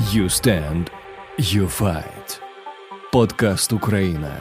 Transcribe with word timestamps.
You 0.00 0.30
stand, 0.30 0.90
you 1.38 1.68
fight. 1.80 2.40
Подкаст 3.12 3.72
Україна 3.72 4.32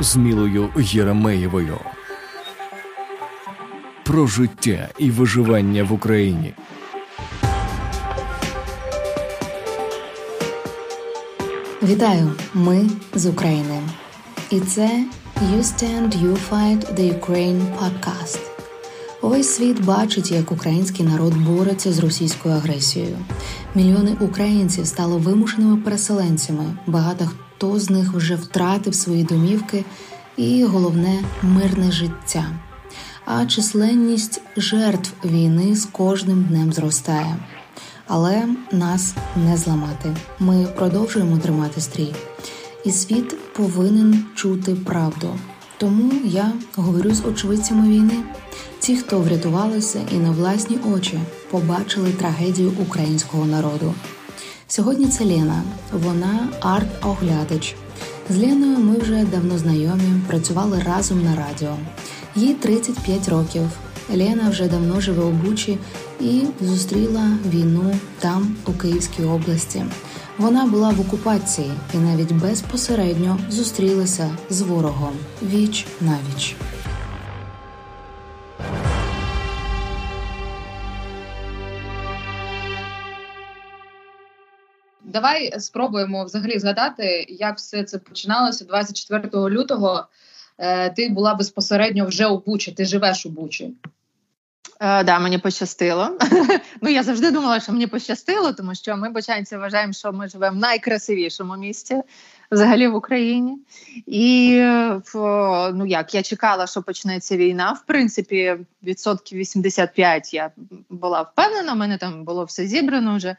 з 0.00 0.16
Мілою 0.16 0.70
Єремеєвою 0.76 1.78
про 4.04 4.26
життя 4.26 4.88
і 4.98 5.10
виживання 5.10 5.84
в 5.84 5.92
Україні. 5.92 6.54
Вітаю! 11.82 12.32
Ми 12.54 12.90
з 13.14 13.26
України. 13.26 13.82
І 14.50 14.60
це 14.60 15.04
You 15.42 15.62
Stand, 15.62 16.22
You 16.24 16.38
Fight 16.50 16.94
The 16.94 17.20
Ukraine 17.20 17.62
Podcast. 17.78 18.41
Увесь 19.22 19.54
світ 19.54 19.84
бачить, 19.84 20.30
як 20.30 20.52
український 20.52 21.06
народ 21.06 21.36
бореться 21.36 21.92
з 21.92 21.98
російською 21.98 22.54
агресією. 22.54 23.16
Мільйони 23.74 24.16
українців 24.20 24.86
стали 24.86 25.16
вимушеними 25.16 25.76
переселенцями. 25.76 26.64
Багато 26.86 27.26
хто 27.26 27.78
з 27.78 27.90
них 27.90 28.12
вже 28.12 28.34
втратив 28.34 28.94
свої 28.94 29.24
домівки 29.24 29.84
і 30.36 30.64
головне 30.64 31.24
мирне 31.42 31.92
життя. 31.92 32.44
А 33.24 33.46
численність 33.46 34.40
жертв 34.56 35.12
війни 35.24 35.76
з 35.76 35.84
кожним 35.84 36.44
днем 36.44 36.72
зростає. 36.72 37.36
Але 38.06 38.48
нас 38.72 39.14
не 39.36 39.56
зламати. 39.56 40.16
Ми 40.38 40.66
продовжуємо 40.76 41.38
тримати 41.38 41.80
стрій. 41.80 42.14
І 42.84 42.90
світ 42.90 43.52
повинен 43.52 44.24
чути 44.34 44.74
правду. 44.74 45.38
Тому 45.82 46.12
я 46.24 46.52
говорю 46.76 47.14
з 47.14 47.24
очевидцями 47.24 47.88
війни, 47.88 48.16
ті, 48.78 48.96
хто 48.96 49.18
врятувалися 49.18 50.00
і 50.12 50.16
на 50.16 50.30
власні 50.30 50.78
очі 50.94 51.20
побачили 51.50 52.12
трагедію 52.12 52.72
українського 52.82 53.46
народу. 53.46 53.94
Сьогодні 54.68 55.06
це 55.06 55.24
Лена, 55.24 55.62
вона 55.92 56.48
арт-оглядач. 56.60 57.74
З 58.30 58.36
Леною 58.36 58.78
ми 58.78 58.98
вже 58.98 59.24
давно 59.24 59.58
знайомі, 59.58 60.20
працювали 60.26 60.82
разом 60.86 61.24
на 61.24 61.36
радіо. 61.36 61.76
Їй 62.36 62.54
35 62.54 63.28
років. 63.28 63.62
Лена 64.14 64.50
вже 64.50 64.68
давно 64.68 65.00
живе 65.00 65.24
у 65.24 65.30
Бучі 65.30 65.78
і 66.20 66.42
зустріла 66.60 67.28
війну 67.48 67.94
там, 68.18 68.56
у 68.66 68.72
Київській 68.72 69.24
області. 69.24 69.84
Вона 70.38 70.66
була 70.66 70.90
в 70.90 71.00
окупації 71.00 71.72
і 71.94 71.96
навіть 71.96 72.32
безпосередньо 72.32 73.38
зустрілася 73.48 74.36
з 74.50 74.60
ворогом 74.60 75.16
віч 75.42 75.86
на 76.00 76.18
віч. 76.28 76.56
Давай 85.04 85.60
спробуємо 85.60 86.24
взагалі 86.24 86.58
згадати, 86.58 87.26
як 87.28 87.56
все 87.56 87.84
це 87.84 87.98
починалося 87.98 88.64
24 88.64 89.28
лютого. 89.34 90.06
Е, 90.58 90.90
ти 90.90 91.08
була 91.08 91.34
безпосередньо 91.34 92.06
вже 92.06 92.26
у 92.26 92.38
Бучі, 92.38 92.72
ти 92.72 92.84
живеш 92.84 93.26
у 93.26 93.30
Бучі. 93.30 93.74
Е, 94.84 95.04
да, 95.04 95.18
мені 95.18 95.38
пощастило. 95.38 96.18
ну 96.80 96.90
я 96.90 97.02
завжди 97.02 97.30
думала, 97.30 97.60
що 97.60 97.72
мені 97.72 97.86
пощастило, 97.86 98.52
тому 98.52 98.74
що 98.74 98.96
ми 98.96 99.10
бочанці 99.10 99.56
вважаємо, 99.56 99.92
що 99.92 100.12
ми 100.12 100.28
живемо 100.28 100.56
в 100.56 100.60
найкрасивішому 100.60 101.56
місці 101.56 102.02
взагалі 102.50 102.88
в 102.88 102.94
Україні. 102.94 103.58
І 104.06 104.60
ну 105.74 105.86
як 105.86 106.14
я 106.14 106.22
чекала, 106.22 106.66
що 106.66 106.82
почнеться 106.82 107.36
війна. 107.36 107.72
В 107.72 107.86
принципі, 107.86 108.56
відсотків 108.82 109.38
85 109.38 110.34
я 110.34 110.50
була 110.90 111.22
впевнена, 111.22 111.72
у 111.72 111.76
мене 111.76 111.98
там 111.98 112.24
було 112.24 112.44
все 112.44 112.66
зібрано 112.66 113.16
вже. 113.16 113.36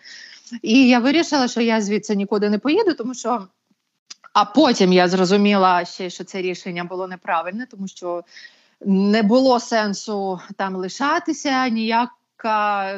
І 0.61 0.87
я 0.87 0.99
вирішила, 0.99 1.47
що 1.47 1.61
я 1.61 1.81
звідси 1.81 2.15
нікуди 2.15 2.49
не 2.49 2.59
поїду, 2.59 2.93
тому 2.93 3.13
що. 3.13 3.47
А 4.33 4.45
потім 4.45 4.93
я 4.93 5.07
зрозуміла 5.07 5.85
ще, 5.85 6.09
що 6.09 6.23
це 6.23 6.41
рішення 6.41 6.83
було 6.83 7.07
неправильне, 7.07 7.67
тому 7.71 7.87
що 7.87 8.23
не 8.85 9.23
було 9.23 9.59
сенсу 9.59 10.39
там 10.57 10.75
лишатися 10.75 11.67
ніяк. 11.69 12.09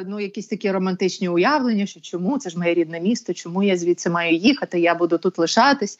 Ну, 0.06 0.20
якісь 0.20 0.46
такі 0.46 0.70
романтичні 0.70 1.28
уявлення, 1.28 1.86
що 1.86 2.00
чому 2.00 2.38
це 2.38 2.50
ж 2.50 2.58
моє 2.58 2.74
рідне 2.74 3.00
місто, 3.00 3.34
чому 3.34 3.62
я 3.62 3.76
звідси 3.76 4.10
маю 4.10 4.36
їхати, 4.36 4.80
я 4.80 4.94
буду 4.94 5.18
тут 5.18 5.38
лишатись, 5.38 5.98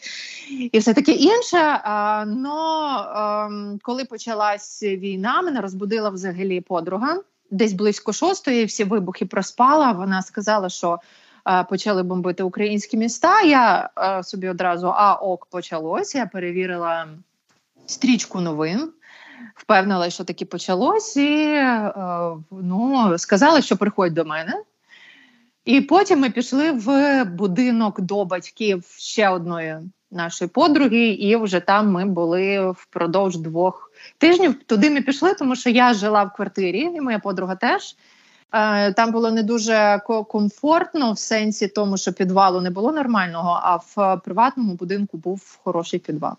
і 0.72 0.78
все 0.78 0.94
таке 0.94 1.12
інше. 1.12 1.80
Ем, 1.84 3.78
коли 3.82 4.04
почалась 4.04 4.82
війна, 4.82 5.42
мене 5.42 5.60
розбудила 5.60 6.10
взагалі 6.10 6.60
подруга 6.60 7.20
десь 7.50 7.72
близько 7.72 8.12
шостої. 8.12 8.64
Всі 8.64 8.84
вибухи 8.84 9.26
проспала. 9.26 9.92
Вона 9.92 10.22
сказала, 10.22 10.68
що 10.68 10.98
почали 11.68 12.02
бомбити 12.02 12.42
українські 12.42 12.96
міста. 12.96 13.42
Я 13.42 13.90
собі 14.24 14.48
одразу 14.48 14.86
а 14.86 15.14
ок 15.14 15.46
почалося. 15.46 16.18
Я 16.18 16.26
перевірила 16.26 17.08
стрічку 17.86 18.40
новин. 18.40 18.92
Впевнила, 19.54 20.10
що 20.10 20.24
таки 20.24 20.44
почалось, 20.44 21.16
і 21.16 21.44
е, 21.44 21.92
ну, 22.50 23.14
сказали, 23.18 23.62
що 23.62 23.76
приходь 23.76 24.14
до 24.14 24.24
мене. 24.24 24.62
І 25.64 25.80
потім 25.80 26.20
ми 26.20 26.30
пішли 26.30 26.72
в 26.72 27.24
будинок 27.24 28.00
до 28.00 28.24
батьків 28.24 28.84
ще 28.98 29.28
одної 29.28 29.76
нашої 30.10 30.48
подруги, 30.48 31.06
і 31.06 31.36
вже 31.36 31.60
там 31.60 31.90
ми 31.90 32.04
були 32.04 32.70
впродовж 32.70 33.36
двох 33.36 33.90
тижнів. 34.18 34.64
Туди 34.64 34.90
ми 34.90 35.02
пішли, 35.02 35.34
тому 35.34 35.56
що 35.56 35.70
я 35.70 35.94
жила 35.94 36.24
в 36.24 36.32
квартирі, 36.32 36.80
і 36.80 37.00
моя 37.00 37.18
подруга 37.18 37.56
теж. 37.56 37.96
Е, 38.52 38.92
там 38.92 39.12
було 39.12 39.30
не 39.30 39.42
дуже 39.42 40.00
комфортно 40.28 41.12
в 41.12 41.18
сенсі 41.18 41.68
тому, 41.68 41.96
що 41.96 42.12
підвалу 42.12 42.60
не 42.60 42.70
було 42.70 42.92
нормального, 42.92 43.60
а 43.62 43.76
в 43.76 44.20
приватному 44.24 44.74
будинку 44.74 45.16
був 45.16 45.58
хороший 45.64 45.98
підвал. 45.98 46.34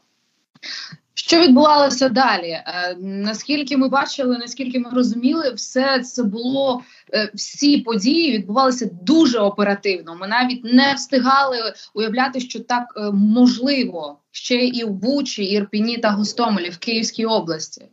Що 1.18 1.42
відбувалося 1.42 2.10
далі? 2.10 2.50
Е, 2.50 2.96
наскільки 3.00 3.78
ми 3.78 3.90
бачили, 3.90 4.38
наскільки 4.38 4.80
ми 4.80 4.90
розуміли, 4.90 5.54
все 5.54 6.00
це 6.00 6.24
було 6.24 6.82
е, 7.14 7.32
всі 7.34 7.78
події 7.78 8.32
відбувалися 8.32 8.90
дуже 9.02 9.40
оперативно. 9.40 10.16
Ми 10.16 10.28
навіть 10.28 10.64
не 10.64 10.94
встигали 10.94 11.58
уявляти, 11.94 12.40
що 12.40 12.60
так 12.60 13.12
можливо 13.14 14.20
ще 14.32 14.56
і 14.56 14.84
в 14.84 14.90
Бучі, 14.90 15.44
Ірпіні 15.44 15.98
та 15.98 16.10
Гостомелі 16.10 16.70
в 16.70 16.78
Київській 16.78 17.26
області. 17.26 17.86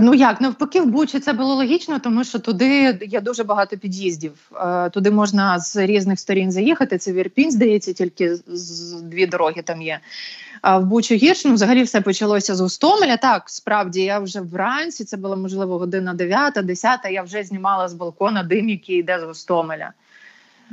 Ну 0.00 0.14
як 0.14 0.40
навпаки, 0.40 0.80
в 0.80 0.86
Бучі 0.86 1.20
це 1.20 1.32
було 1.32 1.54
логічно, 1.54 1.98
тому 1.98 2.24
що 2.24 2.38
туди 2.38 2.98
є 3.02 3.20
дуже 3.20 3.44
багато 3.44 3.78
під'їздів. 3.78 4.32
Е, 4.56 4.90
туди 4.90 5.10
можна 5.10 5.58
з 5.58 5.76
різних 5.76 6.20
сторін 6.20 6.52
заїхати. 6.52 6.98
Це 6.98 7.12
Вірпінь, 7.12 7.50
здається, 7.52 7.92
тільки 7.92 8.36
з 8.46 8.92
дві 9.02 9.26
дороги 9.26 9.62
там 9.62 9.82
є. 9.82 10.00
А 10.62 10.78
в 10.78 10.84
Бучу 10.84 11.14
гірше, 11.14 11.48
ну, 11.48 11.54
взагалі 11.54 11.82
все 11.82 12.00
почалося 12.00 12.54
з 12.54 12.60
Гостомеля. 12.60 13.16
Так, 13.16 13.42
справді 13.46 14.00
я 14.02 14.18
вже 14.18 14.40
вранці, 14.40 15.04
це 15.04 15.16
була 15.16 15.36
можливо 15.36 15.78
година 15.78 16.14
9, 16.14 16.54
10, 16.64 17.00
Я 17.10 17.22
вже 17.22 17.44
знімала 17.44 17.88
з 17.88 17.94
балкона 17.94 18.42
дим, 18.42 18.68
який 18.68 18.96
йде 18.96 19.20
з 19.20 19.22
Гостомеля. 19.22 19.92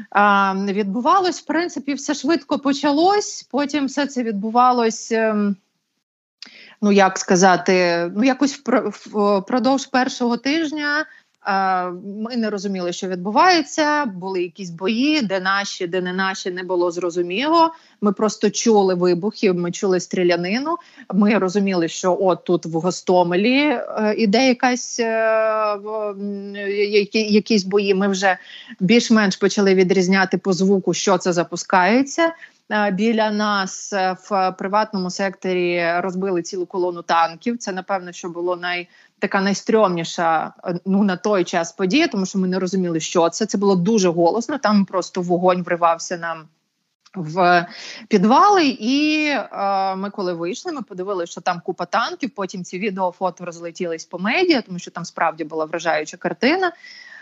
А, 0.09 0.53
Відбувалось, 0.68 1.41
в 1.41 1.45
принципі, 1.45 1.94
все 1.94 2.13
швидко 2.13 2.59
почалось. 2.59 3.47
Потім 3.51 3.85
все 3.85 4.07
це 4.07 4.23
відбувалось. 4.23 5.13
Ну 6.81 6.91
як 6.91 7.19
сказати, 7.19 8.06
ну 8.16 8.23
якось 8.23 8.53
впродовж 8.56 9.85
першого 9.85 10.38
тижня. 10.38 11.06
Ми 12.03 12.38
не 12.38 12.50
розуміли, 12.50 12.94
що 12.94 13.07
відбувається. 13.07 14.06
Були 14.06 14.41
якісь 14.41 14.69
бої, 14.69 15.22
де 15.22 15.39
наші, 15.39 15.88
де 15.88 16.01
не 16.01 16.13
наші, 16.13 16.51
не 16.51 16.63
було 16.63 16.91
зрозуміло. 16.91 17.73
Ми 18.01 18.13
просто 18.13 18.50
чули 18.50 18.95
вибухи, 18.95 19.53
ми 19.53 19.72
чули 19.72 20.00
стрілянину. 20.00 20.78
Ми 21.13 21.38
розуміли, 21.38 21.88
що 21.88 22.18
от 22.22 22.44
тут 22.44 22.66
в 22.66 22.73
Гостомелі 22.73 23.59
е, 23.59 24.16
іде 24.18 24.47
якась 24.47 25.00
е, 25.00 25.77
якісь 27.13 27.63
бої. 27.63 27.94
Ми 27.94 28.07
вже 28.07 28.38
більш-менш 28.80 29.36
почали 29.36 29.75
відрізняти 29.75 30.38
по 30.38 30.53
звуку, 30.53 30.94
що 30.94 31.18
це 31.18 31.33
запускається. 31.33 32.33
Е, 32.71 32.92
біля 32.92 33.31
нас 33.31 33.94
е, 33.94 34.16
в 34.30 34.51
приватному 34.51 35.10
секторі 35.10 35.92
розбили 35.98 36.42
цілу 36.42 36.66
колону 36.66 37.01
танків. 37.01 37.57
Це 37.57 37.71
напевно, 37.71 38.12
що 38.12 38.30
було 38.30 38.56
най 38.56 38.89
така 39.19 39.42
найстрьомніша 39.42 40.54
е, 40.66 40.80
ну 40.86 41.04
на 41.04 41.18
той 41.18 41.44
час 41.44 41.71
подія, 41.71 42.07
тому 42.07 42.25
що 42.25 42.39
ми 42.39 42.48
не 42.48 42.60
розуміли, 42.60 43.00
що 43.00 43.30
це. 43.30 43.45
Це 43.45 43.57
було 43.57 43.75
дуже 43.75 44.10
голосно. 44.10 44.57
Там 44.57 44.86
просто 44.86 45.21
вогонь 45.21 45.63
вривався 45.63 46.18
нам. 46.18 46.48
В 47.16 47.68
підвали, 48.07 48.68
і 48.68 49.25
е, 49.27 49.95
ми, 49.95 50.10
коли 50.10 50.33
вийшли, 50.33 50.72
ми 50.72 50.81
подивилися, 50.81 51.31
що 51.31 51.42
там 51.42 51.62
купа 51.65 51.86
танків. 51.86 52.31
Потім 52.36 52.63
ці 52.63 52.80
відео 52.80 53.12
фото 53.12 53.45
розлетілись 53.45 54.06
по 54.06 54.19
медіа, 54.19 54.62
тому 54.62 54.80
що 54.80 54.92
там 54.92 55.06
справді 55.06 55.44
була 55.44 55.65
вражаюча 55.65 56.18
картина. 56.18 56.72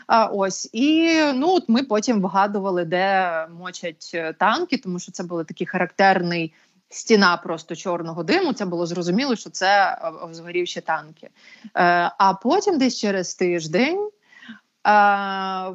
А 0.07 0.25
ось 0.25 0.69
і 0.73 1.17
ну 1.33 1.49
от 1.49 1.69
ми 1.69 1.83
потім 1.83 2.21
вгадували, 2.21 2.85
де 2.85 3.47
мочать 3.59 4.11
е, 4.13 4.33
танки, 4.33 4.77
тому 4.77 4.99
що 4.99 5.11
це 5.11 5.23
був 5.23 5.45
такий 5.45 5.67
характерний. 5.67 6.53
Стіна 6.89 7.37
просто 7.37 7.75
чорного 7.75 8.23
диму, 8.23 8.53
це 8.53 8.65
було 8.65 8.85
зрозуміло, 8.85 9.35
що 9.35 9.49
це 9.49 9.99
е, 10.03 10.33
згорівші 10.33 10.81
танки. 10.81 11.29
Е, 11.75 12.11
А 12.17 12.33
потім, 12.33 12.77
десь 12.77 12.99
через 12.99 13.35
тиждень, 13.35 14.09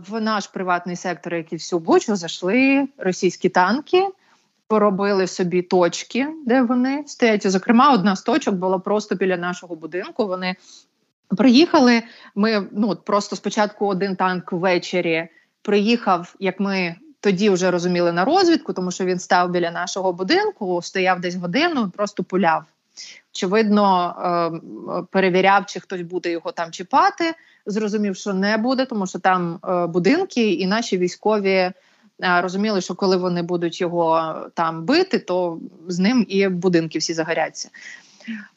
в 0.09 0.21
наш 0.21 0.47
приватний 0.47 0.97
сектор, 0.97 1.35
як 1.35 1.53
всю 1.53 1.81
Бучу, 1.81 2.17
зайшли 2.17 2.89
російські 2.99 3.49
танки, 3.49 4.09
поробили 4.67 5.27
собі 5.27 5.63
точки, 5.63 6.29
де 6.47 6.63
вони 6.63 7.05
стоять. 7.07 7.51
зокрема, 7.51 7.93
одна 7.93 8.17
з 8.17 8.23
точок 8.23 8.55
була 8.55 8.79
просто 8.79 9.15
біля 9.15 9.37
нашого 9.37 9.77
будинку. 9.77 10.27
Вони 10.27 10.57
приїхали. 11.37 12.03
Ми 12.35 12.67
ну 12.73 12.97
просто 12.97 13.37
спочатку 13.37 13.87
один 13.87 14.17
танк 14.17 14.53
ввечері 14.53 15.29
приїхав, 15.63 16.35
як 16.41 16.61
ми. 16.61 16.95
Тоді 17.25 17.51
вже 17.51 17.71
розуміли 17.71 18.13
на 18.13 18.25
розвідку, 18.25 18.73
тому 18.73 18.91
що 18.91 19.05
він 19.05 19.19
став 19.19 19.51
біля 19.51 19.71
нашого 19.71 20.13
будинку, 20.13 20.83
стояв 20.83 21.21
десь 21.21 21.35
годину, 21.35 21.91
просто 21.97 22.25
пуляв. 22.25 22.65
Очевидно, 23.35 24.15
ем, 24.25 25.07
перевіряв, 25.11 25.67
чи 25.67 25.81
хтось 25.81 26.01
буде 26.01 26.31
його 26.31 26.53
там 26.53 26.71
чіпати. 26.71 27.35
Зрозумів, 27.67 28.17
що 28.17 28.35
не 28.35 28.57
буде, 28.57 28.87
тому 28.87 29.07
що 29.07 29.19
там 29.19 29.59
е, 29.69 29.87
будинки, 29.87 30.53
і 30.53 30.67
наші 30.67 30.99
військові 30.99 31.51
е, 31.51 31.73
розуміли, 32.21 32.81
що 32.81 32.95
коли 32.95 33.17
вони 33.17 33.43
будуть 33.43 33.81
його 33.81 34.37
там 34.55 34.85
бити, 34.85 35.19
то 35.19 35.59
з 35.89 35.99
ним 35.99 36.27
і 36.29 36.49
будинки 36.49 36.99
всі 36.99 37.15
загоряться. 37.15 37.69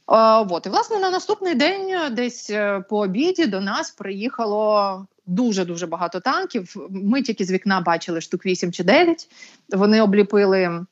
От 0.08 0.66
і 0.66 0.70
власне 0.70 1.00
на 1.00 1.10
наступний 1.10 1.56
день, 1.56 2.16
десь 2.16 2.50
е, 2.50 2.84
по 2.90 3.00
обіді, 3.00 3.46
до 3.46 3.62
нас 3.62 3.92
приїхало 3.92 5.06
дуже 5.26 5.66
дуже 5.66 5.88
багато 5.88 6.20
танків. 6.20 6.76
Ми 6.90 7.22
тільки 7.22 7.46
з 7.46 7.52
вікна 7.52 7.82
бачили 7.82 8.22
штук 8.22 8.46
8 8.46 8.72
чи 8.72 8.84
9. 8.84 9.28
Вони 9.70 10.02
обліпили 10.02 10.86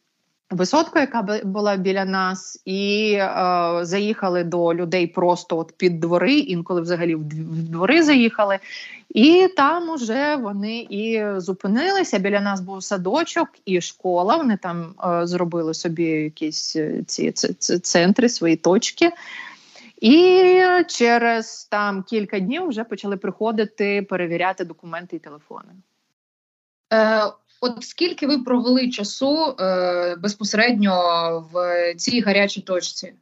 висотку, 0.56 1.00
яка 1.00 1.42
була 1.44 1.76
біля 1.76 2.06
нас, 2.06 2.62
і 2.66 3.14
е, 3.14 3.80
заїхали 3.82 4.44
до 4.44 4.74
людей 4.74 5.08
просто 5.08 5.58
от 5.58 5.74
під 5.78 6.00
двори, 6.00 6.34
інколи 6.34 6.82
взагалі 6.82 7.16
в 7.16 7.24
двори 7.24 8.04
заїхали. 8.04 8.60
І 9.10 9.48
там 9.58 9.90
уже 9.90 10.36
вони 10.36 10.88
і 10.90 11.24
зупинилися. 11.38 12.20
Біля 12.20 12.42
нас 12.42 12.62
був 12.62 12.84
садочок 12.84 13.50
і 13.66 13.82
школа. 13.82 14.38
Вони 14.38 14.58
там 14.58 14.94
е, 15.06 15.28
зробили 15.28 15.74
собі 15.74 16.04
якісь 16.04 16.76
е, 16.76 17.04
ці, 17.08 17.32
ці, 17.32 17.54
ці 17.54 17.80
центри, 17.80 18.30
свої 18.30 18.56
точки. 18.56 19.12
І 20.02 20.62
через 20.88 21.66
там 21.66 22.04
кілька 22.04 22.40
днів 22.40 22.68
вже 22.68 22.84
почали 22.84 23.18
приходити 23.18 24.02
перевіряти 24.10 24.66
документи 24.66 25.16
і 25.16 25.20
телефони. 25.20 25.74
Е, 26.94 27.24
От 27.64 27.84
скільки 27.84 28.28
ви 28.28 28.38
провели 28.38 28.90
часу 28.90 29.56
е, 29.60 30.16
безпосередньо 30.16 30.96
в 31.54 31.94
цій 31.96 32.22
гарячій 32.22 32.62
точці? 32.62 33.14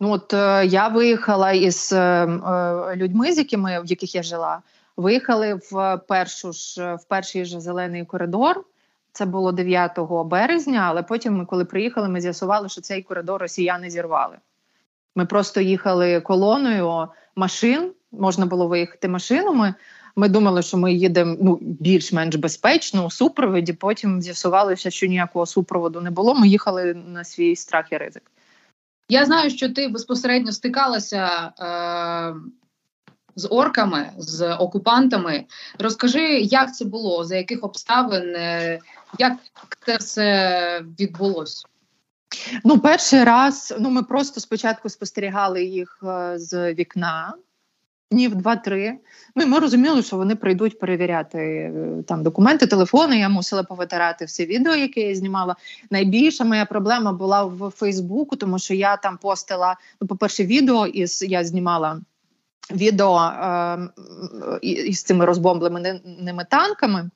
Ну 0.00 0.10
от 0.12 0.34
е, 0.34 0.66
я 0.66 0.88
виїхала 0.88 1.52
із 1.52 1.92
е, 1.92 1.98
е 1.98 2.96
людьми, 2.96 3.32
з 3.32 3.38
якими 3.38 3.80
в 3.80 3.86
яких 3.86 4.14
я 4.14 4.22
жила. 4.22 4.62
Виїхали 4.96 5.60
в 5.70 6.00
першу 6.08 6.52
ж 6.52 6.94
в 6.94 7.04
перший 7.08 7.44
же 7.44 7.60
зелений 7.60 8.04
коридор. 8.04 8.64
Це 9.12 9.26
було 9.26 9.52
9 9.52 9.98
березня, 10.24 10.84
але 10.88 11.02
потім, 11.02 11.36
ми, 11.36 11.46
коли 11.46 11.64
приїхали, 11.64 12.08
ми 12.08 12.20
з'ясували, 12.20 12.68
що 12.68 12.80
цей 12.80 13.02
коридор 13.02 13.40
росіяни 13.40 13.90
зірвали. 13.90 14.36
Ми 15.16 15.26
просто 15.26 15.60
їхали 15.60 16.20
колоною 16.20 17.08
машин. 17.36 17.92
Можна 18.12 18.46
було 18.46 18.68
виїхати 18.68 19.08
машинами. 19.08 19.74
Ми 20.16 20.28
думали, 20.28 20.62
що 20.62 20.76
ми 20.76 20.92
їдемо 20.92 21.36
ну 21.40 21.58
більш-менш 21.60 22.36
безпечно 22.36 23.06
у 23.06 23.10
супроводі. 23.10 23.72
Потім 23.72 24.22
з'ясувалося, 24.22 24.90
що 24.90 25.06
ніякого 25.06 25.46
супроводу 25.46 26.00
не 26.00 26.10
було. 26.10 26.34
Ми 26.34 26.48
їхали 26.48 26.94
на 26.94 27.24
свій 27.24 27.56
страх 27.56 27.92
і 27.92 27.96
ризик. 27.96 28.22
Я 29.08 29.24
знаю, 29.24 29.50
що 29.50 29.68
ти 29.68 29.88
безпосередньо 29.88 30.52
стикалася 30.52 31.52
е, 31.60 32.34
з 33.36 33.48
орками, 33.48 34.10
з 34.18 34.54
окупантами. 34.54 35.44
Розкажи, 35.78 36.38
як 36.38 36.74
це 36.74 36.84
було, 36.84 37.24
за 37.24 37.36
яких 37.36 37.64
обставин, 37.64 38.36
е, 38.36 38.78
як 39.18 39.32
це 39.86 39.96
все 39.96 40.84
відбулося? 41.00 41.66
Ну, 42.64 42.78
перший 42.78 43.24
раз 43.24 43.74
ну 43.80 43.90
ми 43.90 44.02
просто 44.02 44.40
спочатку 44.40 44.88
спостерігали 44.88 45.64
їх 45.64 45.98
е, 46.02 46.38
з 46.38 46.74
вікна 46.74 47.34
днів 48.12 48.34
два-три. 48.34 48.98
Ну 49.36 49.42
і 49.42 49.46
ми 49.46 49.58
розуміли, 49.58 50.02
що 50.02 50.16
вони 50.16 50.36
прийдуть 50.36 50.78
перевіряти 50.78 51.38
е, 51.38 52.02
там 52.06 52.22
документи, 52.22 52.66
телефони. 52.66 53.18
Я 53.18 53.28
мусила 53.28 53.62
повитирати 53.62 54.24
все 54.24 54.46
відео, 54.46 54.74
яке 54.74 55.00
я 55.00 55.14
знімала. 55.14 55.56
Найбільша 55.90 56.44
моя 56.44 56.64
проблема 56.64 57.12
була 57.12 57.44
в 57.44 57.70
Фейсбуку, 57.70 58.36
тому 58.36 58.58
що 58.58 58.74
я 58.74 58.96
там 58.96 59.18
постила 59.18 59.76
ну, 60.00 60.06
по 60.06 60.16
перше, 60.16 60.44
відео 60.44 60.86
із 60.86 61.22
я 61.22 61.44
знімала. 61.44 62.00
Відео 62.70 63.18
е, 63.18 63.88
із 64.62 65.02
цими 65.02 65.24
розбомбленими 65.24 66.46
танками, 66.50 67.10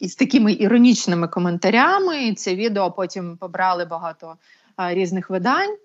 і 0.00 0.08
з 0.08 0.16
такими 0.16 0.52
іронічними 0.52 1.28
коментарями. 1.28 2.34
Це 2.34 2.54
відео 2.54 2.90
потім 2.90 3.36
побрали 3.36 3.84
багато 3.84 4.34
е, 4.80 4.94
різних 4.94 5.30
видань. 5.30 5.76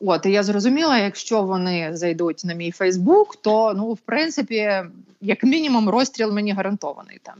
От 0.00 0.26
я 0.26 0.42
зрозуміла, 0.42 0.98
якщо 0.98 1.42
вони 1.42 1.96
зайдуть 1.96 2.44
на 2.44 2.54
мій 2.54 2.70
Фейсбук, 2.70 3.36
то 3.36 3.72
ну 3.76 3.92
в 3.92 3.98
принципі, 3.98 4.82
як 5.20 5.44
мінімум, 5.44 5.88
розстріл 5.88 6.32
мені 6.32 6.52
гарантований 6.52 7.20
там. 7.22 7.34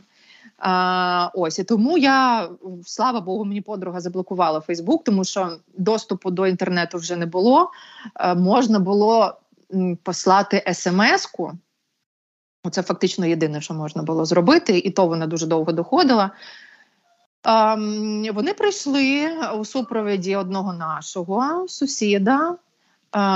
А, 0.59 1.31
Ось 1.35 1.59
і 1.59 1.65
тому 1.65 1.99
я 1.99 2.49
слава 2.87 3.21
Богу, 3.21 3.45
мені 3.45 3.61
подруга 3.61 4.01
заблокувала 4.01 4.61
Фейсбук, 4.61 5.05
тому 5.05 5.25
що 5.25 5.57
доступу 5.79 6.31
до 6.31 6.47
інтернету 6.47 6.99
вже 6.99 7.17
не 7.17 7.27
було. 7.27 7.71
А, 8.15 8.35
можна 8.35 8.79
було 8.79 9.37
послати 10.03 10.65
смс-ку. 10.75 11.53
Це 12.71 12.83
фактично 12.83 13.27
єдине, 13.27 13.61
що 13.61 13.75
можна 13.75 14.03
було 14.03 14.25
зробити, 14.25 14.79
і 14.79 14.91
то 14.91 15.07
вона 15.07 15.27
дуже 15.27 15.47
довго 15.47 15.73
доходила. 15.73 16.31
Вони 18.35 18.55
прийшли 18.58 19.31
у 19.58 19.64
супровіді 19.64 20.37
одного 20.37 20.73
нашого 20.73 21.69
сусіда. 21.69 22.56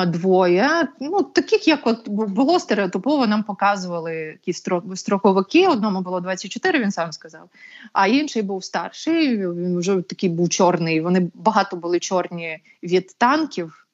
Двоє, 0.06 0.88
ну 1.00 1.22
таких, 1.22 1.68
як 1.68 1.86
от 1.86 2.08
було 2.08 2.60
стереотипово, 2.60 3.26
нам 3.26 3.42
показували 3.42 4.14
якісь 4.14 4.62
строковики. 4.94 5.68
Одному 5.68 6.00
було 6.00 6.20
24, 6.20 6.80
він 6.80 6.90
сам 6.90 7.12
сказав, 7.12 7.48
а 7.92 8.06
інший 8.06 8.42
був 8.42 8.64
старший. 8.64 9.36
Він 9.36 9.78
вже 9.78 10.02
такий 10.02 10.28
був 10.28 10.48
чорний. 10.48 11.00
Вони 11.00 11.30
багато 11.34 11.76
були 11.76 12.00
чорні 12.00 12.58
від 12.82 13.14
танків. 13.18 13.86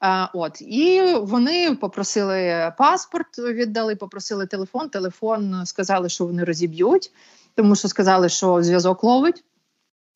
А, 0.00 0.28
От 0.34 0.62
і 0.62 1.14
вони 1.14 1.74
попросили 1.74 2.72
паспорт, 2.78 3.38
віддали, 3.38 3.96
попросили 3.96 4.46
телефон. 4.46 4.88
Телефон 4.88 5.66
сказали, 5.66 6.08
що 6.08 6.26
вони 6.26 6.44
розіб'ють 6.44 7.10
тому 7.54 7.76
що 7.76 7.88
сказали, 7.88 8.28
що 8.28 8.62
зв'язок 8.62 9.04
ловить. 9.04 9.44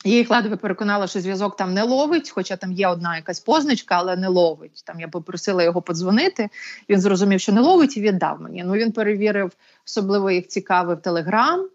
Я 0.04 0.16
їх 0.16 0.30
ледве 0.30 0.56
переконала, 0.56 1.06
що 1.06 1.20
зв'язок 1.20 1.56
там 1.56 1.74
не 1.74 1.82
ловить, 1.82 2.30
хоча 2.30 2.56
там 2.56 2.72
є 2.72 2.88
одна 2.88 3.16
якась 3.16 3.40
позначка, 3.40 3.94
але 3.98 4.16
не 4.16 4.28
ловить. 4.28 4.82
Там 4.86 5.00
я 5.00 5.08
попросила 5.08 5.62
його 5.62 5.82
подзвонити. 5.82 6.48
Він 6.88 7.00
зрозумів, 7.00 7.40
що 7.40 7.52
не 7.52 7.60
ловить, 7.60 7.96
і 7.96 8.00
віддав 8.00 8.40
мені. 8.40 8.64
Ну 8.64 8.72
він 8.72 8.92
перевірив, 8.92 9.52
особливо 9.86 10.30
їх 10.30 10.48
цікавив 10.48 11.02
Телеграм. 11.02 11.68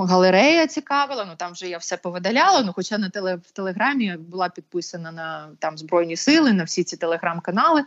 Галерея 0.00 0.66
цікавила, 0.66 1.24
ну 1.24 1.32
там 1.36 1.52
вже 1.52 1.68
я 1.68 1.78
все 1.78 1.96
повидаляла. 1.96 2.62
Ну, 2.62 2.72
хоча 2.76 2.98
на 2.98 3.08
теле 3.08 3.34
в 3.34 3.50
телеграмі 3.50 4.16
була 4.16 4.48
підписана 4.48 5.12
на 5.12 5.48
там 5.58 5.78
збройні 5.78 6.16
сили, 6.16 6.52
на 6.52 6.64
всі 6.64 6.84
ці 6.84 6.96
телеграм-канали. 6.96 7.84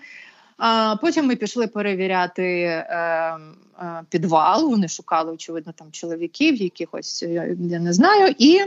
Потім 1.02 1.28
ми 1.28 1.36
пішли 1.36 1.68
перевіряти 1.68 2.62
е, 2.62 2.88
е, 3.80 4.04
підвал. 4.10 4.70
Вони 4.70 4.88
шукали, 4.88 5.32
очевидно, 5.32 5.74
там 5.74 5.92
чоловіків, 5.92 6.56
якихось 6.56 7.24
е, 7.24 7.56
я 7.60 7.80
не 7.80 7.94
знаю. 7.94 8.36
І 8.38 8.60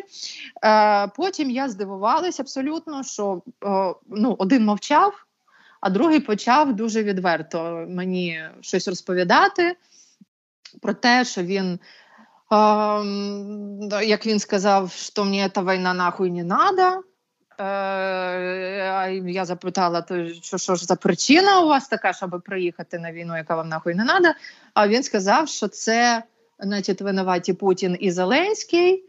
потім 1.16 1.50
я 1.50 1.68
здивувалася 1.68 2.42
абсолютно, 2.42 3.02
що 3.02 3.42
ну, 4.08 4.36
один 4.38 4.64
мовчав, 4.64 5.26
а 5.80 5.90
другий 5.90 6.20
почав 6.20 6.76
дуже 6.76 7.02
відверто 7.02 7.86
мені 7.88 8.40
щось 8.60 8.88
розповідати 8.88 9.76
про 10.82 10.94
те, 10.94 11.24
що 11.24 11.42
він. 11.42 11.78
Як 14.02 14.26
він 14.26 14.38
сказав, 14.38 14.92
що 14.92 15.24
мені 15.24 15.48
ця 15.54 15.62
війна 15.62 15.94
нахуй 15.94 16.30
не 16.30 16.44
треба. 16.44 17.02
Е, 17.60 19.22
Я 19.26 19.44
запитала, 19.44 20.02
то 20.02 20.28
що 20.28 20.58
що 20.58 20.74
ж 20.74 20.84
за 20.84 20.96
причина 20.96 21.60
у 21.60 21.68
вас 21.68 21.88
така, 21.88 22.12
щоб 22.12 22.42
приїхати 22.44 22.98
на 22.98 23.12
війну, 23.12 23.36
яка 23.36 23.56
вам 23.56 23.68
нахуй 23.68 23.94
не 23.94 24.04
треба. 24.04 24.34
А 24.74 24.88
він 24.88 25.02
сказав, 25.02 25.48
що 25.48 25.68
це 25.68 26.22
значить, 26.58 27.02
винуваті 27.02 27.52
Путін 27.52 27.96
і 28.00 28.10
Зеленський, 28.10 29.04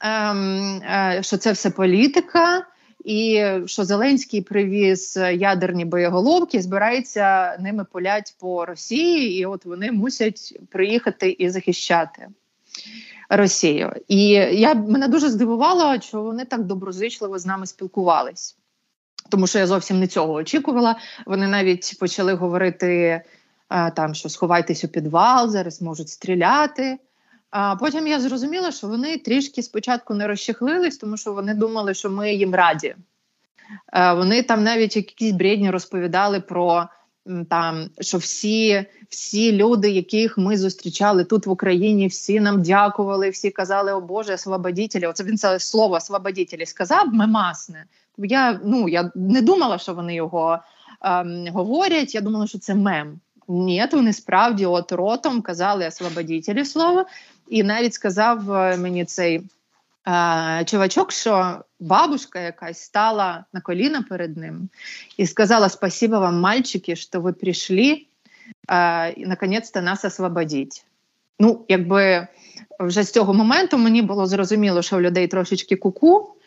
ем, 0.00 0.82
е, 0.82 1.18
що 1.22 1.36
це 1.36 1.52
все 1.52 1.70
політика, 1.70 2.66
і 3.04 3.44
що 3.66 3.84
Зеленський 3.84 4.42
привіз 4.42 5.16
ядерні 5.34 5.84
боєголовки, 5.84 6.62
збирається 6.62 7.56
ними 7.60 7.84
полять 7.84 8.34
по 8.40 8.66
Росії, 8.66 9.40
і 9.40 9.46
от 9.46 9.64
вони 9.64 9.92
мусять 9.92 10.58
приїхати 10.70 11.30
і 11.30 11.50
захищати. 11.50 12.28
Росію. 13.28 13.92
І 14.08 14.28
я 14.52 14.74
мене 14.74 15.08
дуже 15.08 15.28
здивувало, 15.28 16.00
що 16.00 16.22
вони 16.22 16.44
так 16.44 16.62
доброзичливо 16.62 17.38
з 17.38 17.46
нами 17.46 17.66
спілкувались. 17.66 18.56
Тому 19.28 19.46
що 19.46 19.58
я 19.58 19.66
зовсім 19.66 20.00
не 20.00 20.06
цього 20.06 20.32
очікувала. 20.32 20.96
Вони 21.26 21.48
навіть 21.48 21.98
почали 22.00 22.34
говорити 22.34 23.22
там 23.94 24.14
що 24.14 24.28
сховайтесь 24.28 24.84
у 24.84 24.88
підвал, 24.88 25.48
зараз 25.48 25.82
можуть 25.82 26.08
стріляти. 26.08 26.98
А 27.50 27.76
потім 27.76 28.06
я 28.06 28.20
зрозуміла, 28.20 28.72
що 28.72 28.86
вони 28.86 29.18
трішки 29.18 29.62
спочатку 29.62 30.14
не 30.14 30.26
розчехлились, 30.26 30.96
тому 30.96 31.16
що 31.16 31.32
вони 31.32 31.54
думали, 31.54 31.94
що 31.94 32.10
ми 32.10 32.34
їм 32.34 32.54
раді. 32.54 32.94
Вони 33.92 34.42
там 34.42 34.64
навіть 34.64 34.96
якісь 34.96 35.32
бредні 35.32 35.70
розповідали 35.70 36.40
про 36.40 36.88
там, 37.48 37.90
що 38.00 38.18
всі 38.18 38.84
всі 39.08 39.52
люди, 39.52 39.90
яких 39.90 40.38
ми 40.38 40.56
зустрічали 40.56 41.24
тут 41.24 41.46
в 41.46 41.50
Україні, 41.50 42.06
всі 42.06 42.40
нам 42.40 42.62
дякували, 42.62 43.30
всі 43.30 43.50
казали, 43.50 43.92
о 43.92 44.00
Боже, 44.00 44.34
освободітелі. 44.34 45.06
Оце 45.06 45.24
він 45.24 45.38
це 45.38 45.58
слово 45.58 45.94
освободітелі 45.94 46.66
сказав 46.66 47.14
мемасне. 47.14 47.84
Я 48.18 48.60
ну 48.64 48.88
я 48.88 49.10
не 49.14 49.42
думала, 49.42 49.78
що 49.78 49.94
вони 49.94 50.14
його 50.14 50.58
ем, 51.02 51.46
говорять. 51.52 52.14
Я 52.14 52.20
думала, 52.20 52.46
що 52.46 52.58
це 52.58 52.74
мем. 52.74 53.20
Ні, 53.48 53.86
вони 53.92 54.12
справді 54.12 54.66
от 54.66 54.92
ротом 54.92 55.42
казали 55.42 55.86
освободітелі 55.86 56.64
слово, 56.64 57.04
і 57.48 57.62
навіть 57.62 57.94
сказав 57.94 58.52
е, 58.52 58.76
мені 58.76 59.04
цей 59.04 59.42
е, 60.08 60.64
чувачок, 60.64 61.12
що 61.12 61.64
бабушка 61.80 62.40
якась 62.40 62.82
стала 62.82 63.44
на 63.52 63.60
коліна 63.60 64.04
перед 64.08 64.36
ним 64.36 64.68
і 65.16 65.26
сказала: 65.26 65.68
Спасибо 65.68 66.20
вам, 66.20 66.40
мальчики, 66.40 66.96
що 66.96 67.20
ви 67.20 67.32
прийшли 67.32 68.06
е, 68.70 69.10
і 69.10 69.26
наконець-то 69.26 69.82
нас 69.82 70.04
освободіть. 70.04 70.84
Ну, 71.38 71.64
якби 71.68 72.26
вже 72.80 73.02
з 73.02 73.10
цього 73.10 73.34
моменту 73.34 73.78
мені 73.78 74.02
було 74.02 74.26
зрозуміло, 74.26 74.82
що 74.82 74.96
в 74.96 75.00
людей 75.00 75.28
трошечки 75.28 75.76
куку. 75.76 76.34
Е, 76.36 76.41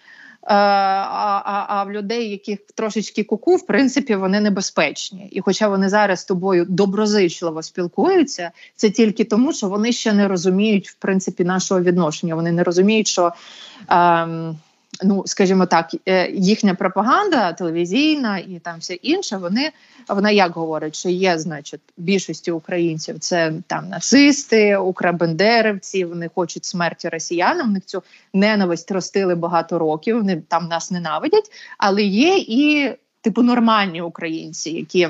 а 0.46 1.42
а, 1.46 1.66
а 1.68 1.84
в 1.84 1.92
людей, 1.92 2.30
яких 2.30 2.60
трошечки 2.76 3.24
куку, 3.24 3.56
в 3.56 3.66
принципі, 3.66 4.16
вони 4.16 4.40
небезпечні. 4.40 5.30
І 5.32 5.42
хоча 5.42 5.68
вони 5.68 5.90
зараз 5.90 6.20
з 6.20 6.26
тобою 6.26 6.66
доброзичливо 6.70 7.64
спілкуються, 7.64 8.52
це 8.76 8.90
тільки 8.90 9.24
тому, 9.24 9.54
що 9.54 9.68
вони 9.68 9.92
ще 9.92 10.14
не 10.14 10.28
розуміють 10.28 10.90
в 10.90 10.94
принципі 10.94 11.44
нашого 11.44 11.82
відношення. 11.82 12.36
Вони 12.36 12.52
не 12.52 12.64
розуміють, 12.64 13.08
що. 13.08 13.34
Ем, 13.90 14.58
ну 15.04 15.24
скажімо 15.26 15.66
так, 15.66 15.92
е, 16.06 16.32
їхня 16.32 16.76
пропаганда 16.76 17.54
телевізійна 17.54 18.38
і 18.38 18.60
там 18.64 18.80
все 18.80 18.94
інше, 18.94 19.38
вони 19.38 19.72
вона 20.08 20.32
як 20.32 20.52
говорить, 20.52 20.96
що 20.96 21.10
є, 21.10 21.40
значить, 21.40 21.82
більшості 21.98 22.52
українців 22.52 23.20
це 23.20 23.54
там 23.68 23.90
нацисти, 23.90 24.78
украбендерівці, 24.78 26.06
вони 26.06 26.30
хочуть 26.36 26.66
смерті 26.66 27.10
росіянам. 27.10 27.72
Них 27.72 27.86
цю 27.86 28.04
ненависть 28.34 28.92
ростили 28.92 29.36
багато 29.36 29.80
років. 29.80 30.18
Вони 30.18 30.42
там 30.48 30.68
нас 30.68 30.92
ненавидять, 30.92 31.52
але 31.78 32.04
є 32.04 32.38
і 32.38 32.92
типу 33.22 33.42
нормальні 33.42 34.02
українці, 34.02 34.72
які 34.72 35.10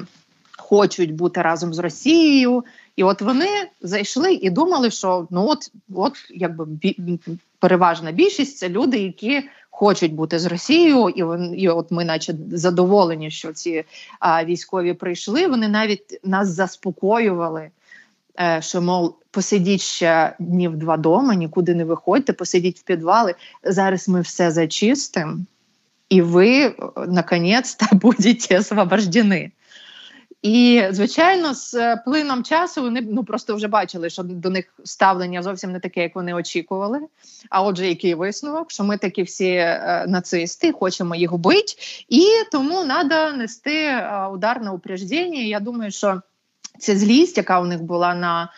хочуть 0.57 1.13
бути 1.13 1.41
разом 1.41 1.73
з 1.73 1.79
Росією. 1.79 2.63
І 2.95 3.03
от 3.03 3.21
вони 3.21 3.47
зайшли 3.81 4.33
і 4.33 4.49
думали, 4.49 4.91
що 4.91 5.27
ну 5.31 5.47
от, 5.47 5.71
от 5.95 6.13
якби 6.29 6.67
переважна 7.59 8.11
більшість 8.11 8.57
це 8.57 8.69
люди, 8.69 8.97
які 8.97 9.43
хочуть 9.75 10.13
бути 10.13 10.39
з 10.39 10.45
Росією, 10.45 11.09
і 11.09 11.23
вони 11.23 11.57
і 11.57 11.69
от 11.69 11.91
ми, 11.91 12.05
наче, 12.05 12.35
задоволені, 12.51 13.31
що 13.31 13.53
ці 13.53 13.83
а, 14.19 14.45
військові 14.45 14.93
прийшли. 14.93 15.47
Вони 15.47 15.67
навіть 15.67 16.19
нас 16.23 16.47
заспокоювали, 16.47 17.69
е, 18.39 18.61
що 18.61 18.81
мов 18.81 19.15
посидіть 19.31 19.81
ще 19.81 20.35
днів 20.39 20.77
два 20.77 20.97
дома, 20.97 21.35
нікуди 21.35 21.75
не 21.75 21.85
виходьте, 21.85 22.33
посидіть 22.33 22.79
в 22.79 22.83
підвали. 22.83 23.35
Зараз 23.63 24.09
ми 24.09 24.21
все 24.21 24.51
зачистимо, 24.51 25.37
і 26.09 26.21
ви 26.21 26.75
наконець-то 27.07 27.85
будете 27.95 28.59
освобождені. 28.59 29.51
І, 30.45 30.83
звичайно, 30.91 31.53
з 31.53 31.73
е, 31.73 32.01
плином 32.05 32.43
часу 32.43 32.81
вони 32.81 33.01
ну 33.01 33.23
просто 33.23 33.55
вже 33.55 33.67
бачили, 33.67 34.09
що 34.09 34.23
до 34.23 34.49
них 34.49 34.65
ставлення 34.83 35.43
зовсім 35.43 35.71
не 35.71 35.79
таке, 35.79 36.01
як 36.01 36.15
вони 36.15 36.33
очікували. 36.33 36.99
А 37.49 37.63
отже, 37.63 37.87
який 37.87 38.13
висновок, 38.13 38.71
що 38.71 38.83
ми 38.83 38.97
такі 38.97 39.23
всі 39.23 39.49
е, 39.49 40.05
нацисти, 40.07 40.71
хочемо 40.71 41.15
їх 41.15 41.31
вбити, 41.31 41.73
і 42.09 42.25
тому 42.51 42.83
треба 42.83 43.31
нести 43.31 43.85
е, 43.85 44.27
удар 44.33 44.61
на 44.61 44.71
упреждення. 44.71 45.41
Я 45.41 45.59
думаю, 45.59 45.91
що 45.91 46.21
ця 46.79 46.97
злість, 46.97 47.37
яка 47.37 47.59
у 47.59 47.65
них 47.65 47.81
була 47.81 48.15
на 48.15 48.51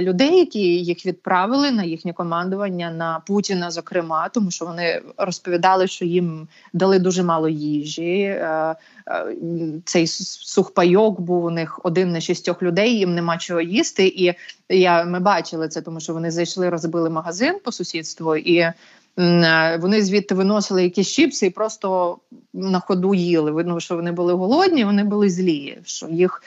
людей, 0.00 0.38
які 0.38 0.60
їх 0.60 1.06
відправили 1.06 1.70
на 1.70 1.84
їхнє 1.84 2.12
командування 2.12 2.90
на 2.90 3.20
Путіна, 3.26 3.70
зокрема, 3.70 4.28
тому 4.28 4.50
що 4.50 4.64
вони 4.64 5.02
розповідали, 5.16 5.86
що 5.86 6.04
їм 6.04 6.48
дали 6.72 6.98
дуже 6.98 7.22
мало 7.22 7.48
їжі. 7.48 8.26
А, 8.26 8.74
а, 9.06 9.24
цей 9.84 10.06
сухпайок 10.06 11.20
був 11.20 11.44
у 11.44 11.50
них 11.50 11.80
один 11.82 12.12
на 12.12 12.20
шістьох 12.20 12.62
людей. 12.62 12.98
Їм 12.98 13.14
нема 13.14 13.38
чого 13.38 13.60
їсти. 13.60 14.06
І 14.06 14.34
я 14.68 15.04
ми 15.04 15.20
бачили 15.20 15.68
це, 15.68 15.82
тому 15.82 16.00
що 16.00 16.12
вони 16.12 16.30
зайшли, 16.30 16.70
розбили 16.70 17.10
магазин 17.10 17.58
по 17.64 17.72
сусідству 17.72 18.36
і. 18.36 18.72
Вони 19.80 20.02
звідти 20.02 20.34
виносили 20.34 20.82
якісь 20.82 21.08
чіпси 21.08 21.46
і 21.46 21.50
просто 21.50 22.18
на 22.52 22.80
ходу 22.80 23.14
їли. 23.14 23.50
Видно, 23.50 23.80
що 23.80 23.96
вони 23.96 24.12
були 24.12 24.32
голодні, 24.32 24.84
вони 24.84 25.04
були 25.04 25.30
злі. 25.30 25.78
Що 25.84 26.08
їх 26.08 26.42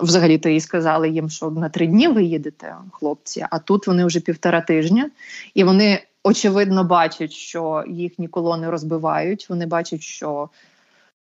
взагалі-то 0.00 0.48
і 0.48 0.60
сказали 0.60 1.08
їм, 1.08 1.30
що 1.30 1.50
на 1.50 1.68
три 1.68 1.86
дні 1.86 2.08
ви 2.08 2.22
їдете, 2.22 2.74
хлопці. 2.92 3.46
А 3.50 3.58
тут 3.58 3.86
вони 3.86 4.04
вже 4.04 4.20
півтора 4.20 4.60
тижня, 4.60 5.10
і 5.54 5.64
вони 5.64 6.02
очевидно 6.22 6.84
бачать, 6.84 7.32
що 7.32 7.84
їхні 7.88 8.28
колони 8.28 8.70
розбивають. 8.70 9.46
Вони 9.48 9.66
бачать, 9.66 10.02
що 10.02 10.48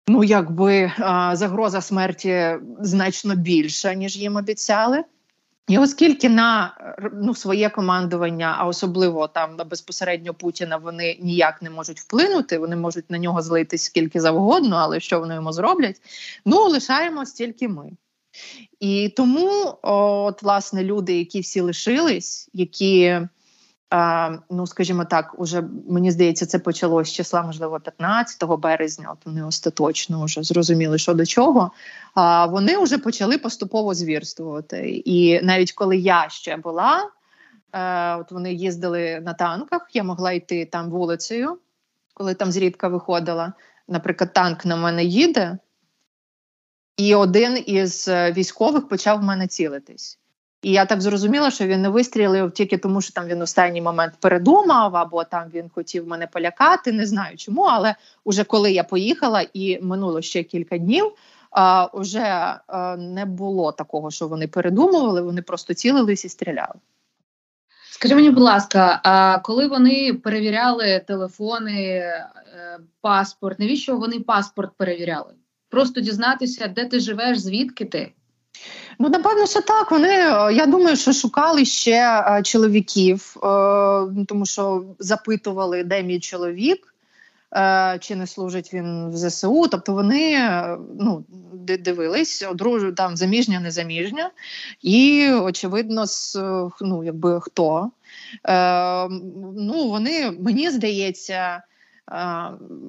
ну 0.07 0.23
якби 0.23 0.91
загроза 1.33 1.81
смерті 1.81 2.55
значно 2.79 3.35
більша, 3.35 3.93
ніж 3.93 4.17
їм 4.17 4.35
обіцяли. 4.35 5.03
І 5.69 5.77
оскільки 5.77 6.29
на 6.29 6.77
ну, 7.13 7.35
своє 7.35 7.69
командування, 7.69 8.55
а 8.57 8.67
особливо 8.67 9.27
там 9.27 9.55
на 9.55 9.63
безпосередньо 9.63 10.33
Путіна, 10.33 10.77
вони 10.77 11.17
ніяк 11.21 11.61
не 11.61 11.69
можуть 11.69 11.99
вплинути, 11.99 12.57
вони 12.57 12.75
можуть 12.75 13.09
на 13.09 13.17
нього 13.17 13.41
злитись 13.41 13.83
скільки 13.83 14.21
завгодно, 14.21 14.75
але 14.75 14.99
що 14.99 15.19
вони 15.19 15.35
йому 15.35 15.53
зроблять? 15.53 16.01
Ну 16.45 16.67
лишаємось 16.67 17.33
тільки 17.33 17.67
ми. 17.67 17.91
І 18.79 19.09
тому, 19.09 19.77
от, 19.81 20.43
власне, 20.43 20.83
люди, 20.83 21.17
які 21.17 21.39
всі 21.39 21.61
лишились, 21.61 22.49
які, 22.53 23.19
ну 24.49 24.67
скажімо 24.67 25.05
так, 25.05 25.35
уже 25.37 25.63
мені 25.89 26.11
здається, 26.11 26.45
це 26.45 26.59
почалося 26.59 27.11
з 27.11 27.13
числа, 27.13 27.41
можливо, 27.41 27.79
15 27.79 28.43
березня. 28.43 29.09
От 29.11 29.25
вони 29.25 29.43
остаточно 29.43 30.25
вже 30.25 30.43
зрозуміли, 30.43 30.97
що 30.97 31.13
до 31.13 31.25
чого. 31.25 31.71
А 32.13 32.45
вони 32.45 32.77
вже 32.77 32.97
почали 32.97 33.37
поступово 33.37 33.93
звірствувати. 33.93 35.01
І 35.05 35.41
навіть 35.41 35.71
коли 35.71 35.97
я 35.97 36.29
ще 36.29 36.57
була, 36.57 37.09
е, 37.73 38.15
от 38.15 38.31
вони 38.31 38.53
їздили 38.53 39.19
на 39.19 39.33
танках, 39.33 39.87
я 39.93 40.03
могла 40.03 40.31
йти 40.31 40.65
там 40.65 40.89
вулицею, 40.89 41.57
коли 42.13 42.33
там 42.33 42.51
зрідка 42.51 42.87
виходила. 42.87 43.53
Наприклад, 43.87 44.33
танк 44.33 44.65
на 44.65 44.75
мене 44.75 45.03
їде. 45.03 45.57
І 46.99 47.15
один 47.15 47.63
із 47.65 48.07
е, 48.07 48.31
військових 48.31 48.87
почав 48.87 49.19
в 49.19 49.23
мене 49.23 49.47
цілитись. 49.47 50.19
І 50.61 50.71
я 50.71 50.85
так 50.85 51.01
зрозуміла, 51.01 51.51
що 51.51 51.67
він 51.67 51.81
не 51.81 51.89
вистрілив 51.89 52.51
тільки 52.51 52.77
тому, 52.77 53.01
що 53.01 53.13
там 53.13 53.27
він 53.27 53.41
останній 53.41 53.81
момент 53.81 54.13
передумав, 54.19 54.95
або 54.95 55.23
там 55.23 55.49
він 55.53 55.69
хотів 55.69 56.07
мене 56.07 56.27
полякати. 56.27 56.91
Не 56.91 57.05
знаю 57.05 57.37
чому, 57.37 57.61
але 57.61 57.95
уже 58.23 58.43
коли 58.43 58.71
я 58.71 58.83
поїхала 58.83 59.45
і 59.53 59.79
минуло 59.81 60.21
ще 60.21 60.43
кілька 60.43 60.77
днів, 60.77 61.11
а, 61.51 61.85
уже 61.85 62.55
а, 62.67 62.95
не 62.95 63.25
було 63.25 63.71
такого, 63.71 64.11
що 64.11 64.27
вони 64.27 64.47
передумували, 64.47 65.21
вони 65.21 65.41
просто 65.41 65.73
цілились 65.73 66.25
і 66.25 66.29
стріляли. 66.29 66.75
Скажи 67.91 68.15
мені, 68.15 68.29
будь 68.29 68.43
ласка, 68.43 69.01
а 69.03 69.39
коли 69.39 69.67
вони 69.67 70.13
перевіряли 70.13 71.03
телефони, 71.07 71.83
е, 71.83 72.29
паспорт, 73.01 73.59
навіщо 73.59 73.97
вони 73.97 74.19
паспорт 74.19 74.71
перевіряли? 74.77 75.33
Просто 75.69 76.01
дізнатися, 76.01 76.67
де 76.67 76.85
ти 76.85 76.99
живеш, 76.99 77.39
звідки 77.39 77.85
ти? 77.85 78.11
Ну, 78.99 79.09
напевно, 79.09 79.47
що 79.47 79.61
так. 79.61 79.91
Вони 79.91 80.09
е, 80.09 80.53
я 80.53 80.65
думаю, 80.65 80.95
що 80.95 81.13
шукали 81.13 81.65
ще 81.65 82.23
е, 82.27 82.41
чоловіків, 82.43 83.35
е, 83.37 83.39
тому 84.27 84.45
що 84.45 84.83
запитували, 84.99 85.83
де 85.83 86.03
мій 86.03 86.19
чоловік, 86.19 86.93
чи 87.99 88.15
не 88.15 88.27
служить 88.27 88.73
він 88.73 89.09
в 89.09 89.17
ЗСУ. 89.17 89.67
Тобто 89.71 89.93
вони 89.93 90.49
ну, 90.99 91.25
дивились, 91.79 92.45
одружу 92.51 92.91
там 92.91 93.17
заміжня, 93.17 93.59
незаміжня, 93.59 94.31
і 94.81 95.29
очевидно, 95.31 96.05
ну, 96.81 97.03
якби 97.03 97.41
хто. 97.41 97.91
Ну, 99.57 99.89
Вони 99.89 100.31
мені 100.39 100.69
здається 100.69 101.63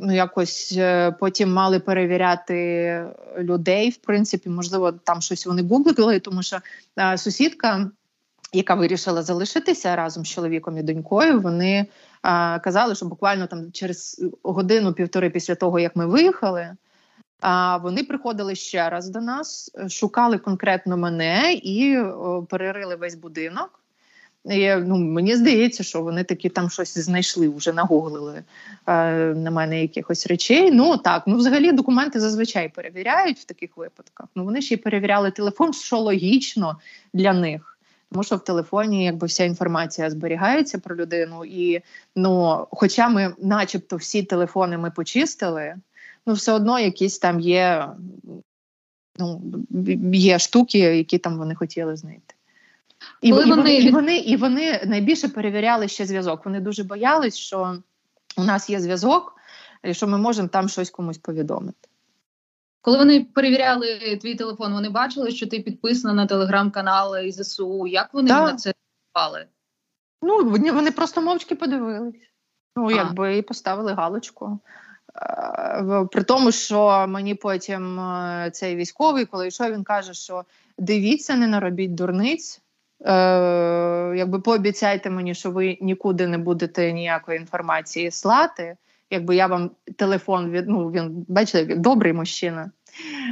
ну 0.01 0.15
якось 0.15 0.75
е, 0.77 1.13
потім 1.13 1.53
мали 1.53 1.81
перевіряти 1.81 3.05
людей. 3.39 3.91
В 3.91 3.97
принципі, 3.97 4.49
можливо, 4.49 4.93
там 4.93 5.21
щось 5.21 5.47
вони 5.47 5.63
гуглили, 5.63 6.21
тому 6.21 6.43
що 6.43 6.59
сусідка. 7.17 7.91
Яка 8.53 8.75
вирішила 8.75 9.23
залишитися 9.23 9.97
разом 9.97 10.25
з 10.25 10.29
чоловіком 10.29 10.79
і 10.79 10.83
донькою, 10.83 11.41
вони 11.41 11.87
казали, 12.63 12.95
що 12.95 13.07
буквально 13.07 13.47
там 13.47 13.73
через 13.73 14.25
годину-півтори 14.43 15.31
після 15.31 15.55
того, 15.55 15.79
як 15.79 15.97
ми 15.97 16.07
виїхали, 16.07 16.77
А 17.41 17.77
вони 17.77 18.05
приходили 18.05 18.55
ще 18.55 18.91
раз 18.91 19.09
до 19.09 19.21
нас, 19.21 19.71
шукали 19.89 20.39
конкретно 20.39 20.97
мене 20.97 21.53
і 21.53 21.99
о, 21.99 22.47
перерили 22.51 22.97
весь 22.97 23.15
будинок. 23.15 23.80
І, 24.45 24.75
ну, 24.75 24.97
Мені 24.99 25.37
здається, 25.37 25.83
що 25.83 26.03
вони 26.03 26.25
такі 26.25 26.49
там 26.49 26.71
щось 26.71 26.99
знайшли, 26.99 27.49
вже 27.49 27.73
нагуглили 27.73 28.43
е, 28.87 29.15
на 29.35 29.51
мене 29.51 29.83
якихось 29.83 30.27
речей. 30.27 30.71
Ну 30.71 30.97
так, 30.97 31.23
ну 31.27 31.37
взагалі 31.37 31.73
документи 31.73 32.21
зазвичай 32.21 32.69
перевіряють 32.69 33.39
в 33.39 33.45
таких 33.45 33.77
випадках. 33.77 34.27
Ну 34.35 34.45
вони 34.45 34.63
ще 34.63 34.75
й 34.75 34.79
перевіряли 34.79 35.31
телефон, 35.31 35.73
що 35.73 35.99
логічно 35.99 36.79
для 37.15 37.33
них. 37.33 37.79
Тому 38.13 38.25
що 38.25 38.37
в 38.37 38.45
телефоні 38.45 39.05
якби 39.05 39.27
вся 39.27 39.45
інформація 39.45 40.11
зберігається 40.11 40.79
про 40.79 40.97
людину, 40.97 41.45
і 41.45 41.81
ну, 42.17 42.67
хоча 42.71 43.09
ми, 43.09 43.35
начебто, 43.39 43.97
всі 43.97 44.23
телефони 44.23 44.79
ми 44.79 44.91
почистили, 44.91 45.75
ну 46.27 46.33
все 46.33 46.53
одно 46.53 46.79
якісь 46.79 47.19
там 47.19 47.41
є, 47.41 47.89
ну, 49.19 49.43
є 50.13 50.39
штуки, 50.39 50.79
які 50.79 51.19
там 51.19 51.39
вони 51.39 51.55
хотіли 51.55 51.97
знайти. 51.97 52.35
І, 53.21 53.31
Коли 53.31 53.47
і, 53.47 53.49
вони, 53.49 53.75
і, 53.75 53.91
вони, 53.91 54.17
і 54.17 54.37
вони 54.37 54.83
найбільше 54.87 55.29
перевіряли 55.29 55.89
ще 55.89 56.07
зв'язок. 56.07 56.45
Вони 56.45 56.61
дуже 56.61 56.85
боялись, 56.85 57.37
що 57.37 57.77
у 58.37 58.45
нас 58.45 58.71
є 58.71 58.81
зв'язок, 58.81 59.37
і 59.85 59.95
що 59.95 60.07
ми 60.07 60.19
можемо 60.19 60.49
там 60.49 60.69
щось 60.69 60.91
комусь 60.91 61.19
повідомити. 61.19 61.89
Коли 62.83 62.99
вони 62.99 63.25
перевіряли 63.35 64.19
твій 64.23 64.35
телефон, 64.35 64.73
вони 64.73 64.89
бачили, 64.89 65.31
що 65.31 65.47
ти 65.47 65.61
підписана 65.61 66.15
на 66.15 66.27
телеграм-канал 66.27 67.31
ЗСУ. 67.31 67.87
Як 67.87 68.15
вони 68.15 68.29
да. 68.29 68.45
на 68.45 68.55
це 68.55 68.75
впали? 69.11 69.47
Ну, 70.23 70.51
вони 70.73 70.91
просто 70.91 71.21
мовчки 71.23 71.55
подивились. 71.55 72.15
Ну, 72.77 72.87
а. 72.87 72.93
якби 72.93 73.37
і 73.37 73.43
поставили 73.43 73.93
галочку. 73.93 74.59
Е, 75.17 76.07
при 76.13 76.23
тому, 76.23 76.53
що 76.53 77.07
мені 77.09 77.35
потім 77.35 78.01
е, 78.01 78.51
цей 78.53 78.77
військовий, 78.77 79.25
коли 79.25 79.49
йшов, 79.49 79.73
він 79.73 79.85
каже, 79.85 80.15
що 80.15 80.45
дивіться, 80.79 81.37
не 81.37 81.47
наробіть 81.47 81.95
дурниць. 81.95 82.61
Е, 83.07 84.17
Якби 84.17 84.41
пообіцяйте 84.41 85.11
мені, 85.11 85.35
що 85.35 85.51
ви 85.51 85.79
нікуди 85.81 86.27
не 86.27 86.39
будете 86.39 86.93
ніякої 86.93 87.39
інформації 87.39 88.11
слати. 88.11 88.77
Якби 89.11 89.37
я 89.37 89.47
вам 89.47 89.71
телефон 89.97 90.51
від 90.51 90.69
ну 90.69 90.91
він 90.91 91.27
бачите, 91.29 91.77
добрий 91.77 92.13
мужчина. 92.13 92.71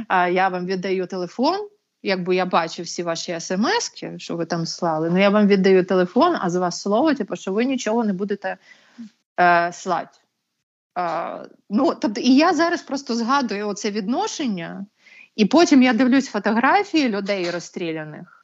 А 0.07 0.27
я 0.27 0.47
вам 0.47 0.65
віддаю 0.65 1.07
телефон. 1.07 1.67
Якби 2.03 2.35
я 2.35 2.45
бачив 2.45 2.85
всі 2.85 3.03
ваші 3.03 3.39
смски, 3.39 4.13
що 4.17 4.35
ви 4.35 4.45
там 4.45 4.65
слали, 4.65 5.09
ну 5.09 5.19
я 5.19 5.29
вам 5.29 5.47
віддаю 5.47 5.85
телефон, 5.85 6.35
а 6.39 6.49
з 6.49 6.55
вас 6.55 6.81
слово, 6.81 7.13
типу, 7.13 7.35
що 7.35 7.53
ви 7.53 7.65
нічого 7.65 8.03
не 8.03 8.13
будете 8.13 8.57
е, 9.39 9.71
слати. 9.73 10.17
Е, 10.97 11.45
ну, 11.69 11.95
тобто, 12.01 12.21
І 12.21 12.35
я 12.35 12.53
зараз 12.53 12.81
просто 12.81 13.15
згадую 13.15 13.67
оце 13.67 13.91
відношення, 13.91 14.85
і 15.35 15.45
потім 15.45 15.83
я 15.83 15.93
дивлюсь 15.93 16.27
фотографії 16.27 17.09
людей 17.09 17.51
розстріляних. 17.51 18.38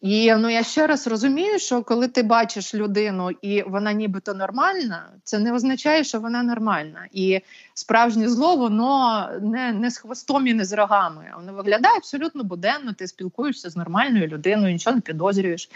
І 0.00 0.34
ну 0.34 0.50
я 0.50 0.62
ще 0.62 0.86
раз 0.86 1.06
розумію, 1.06 1.58
що 1.58 1.82
коли 1.82 2.08
ти 2.08 2.22
бачиш 2.22 2.74
людину 2.74 3.30
і 3.30 3.62
вона 3.62 3.92
нібито 3.92 4.34
нормальна, 4.34 5.12
це 5.24 5.38
не 5.38 5.52
означає, 5.52 6.04
що 6.04 6.20
вона 6.20 6.42
нормальна. 6.42 7.08
І 7.12 7.40
справжнє 7.74 8.28
зло, 8.28 8.56
воно 8.56 9.28
не 9.42 9.72
не 9.72 9.90
з 9.90 9.98
хвостом 9.98 10.46
і 10.46 10.54
не 10.54 10.64
з 10.64 10.72
рогами. 10.72 11.32
Воно 11.36 11.52
виглядає 11.52 11.96
абсолютно 11.96 12.44
буденно. 12.44 12.92
Ти 12.92 13.06
спілкуєшся 13.06 13.70
з 13.70 13.76
нормальною 13.76 14.26
людиною, 14.26 14.72
нічого 14.72 14.96
не 14.96 15.02
підозрюєш. 15.02 15.70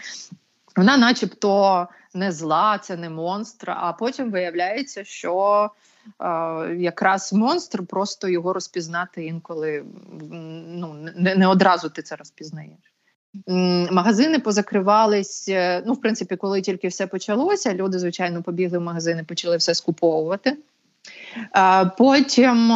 Вона, 0.75 0.97
начебто, 0.97 1.87
не 2.13 2.31
зла, 2.31 2.77
це 2.77 2.97
не 2.97 3.09
монстр. 3.09 3.71
А 3.71 3.93
потім 3.93 4.31
виявляється, 4.31 5.03
що 5.03 5.69
е, 6.19 6.25
якраз 6.75 7.33
монстр 7.33 7.85
просто 7.85 8.27
його 8.27 8.53
розпізнати 8.53 9.25
інколи 9.25 9.85
ну 10.67 10.93
не, 11.15 11.35
не 11.35 11.47
одразу 11.47 11.89
ти 11.89 12.01
це 12.01 12.15
розпізнаєш. 12.15 12.94
Магазини 13.91 14.39
позакривались. 14.39 15.49
Е, 15.49 15.83
ну, 15.85 15.93
в 15.93 16.01
принципі, 16.01 16.35
коли 16.35 16.61
тільки 16.61 16.87
все 16.87 17.07
почалося, 17.07 17.73
люди, 17.73 17.99
звичайно, 17.99 18.43
побігли 18.43 18.77
в 18.77 18.81
магазини, 18.81 19.23
почали 19.23 19.57
все 19.57 19.75
скуповувати. 19.75 20.57
Потім 21.97 22.71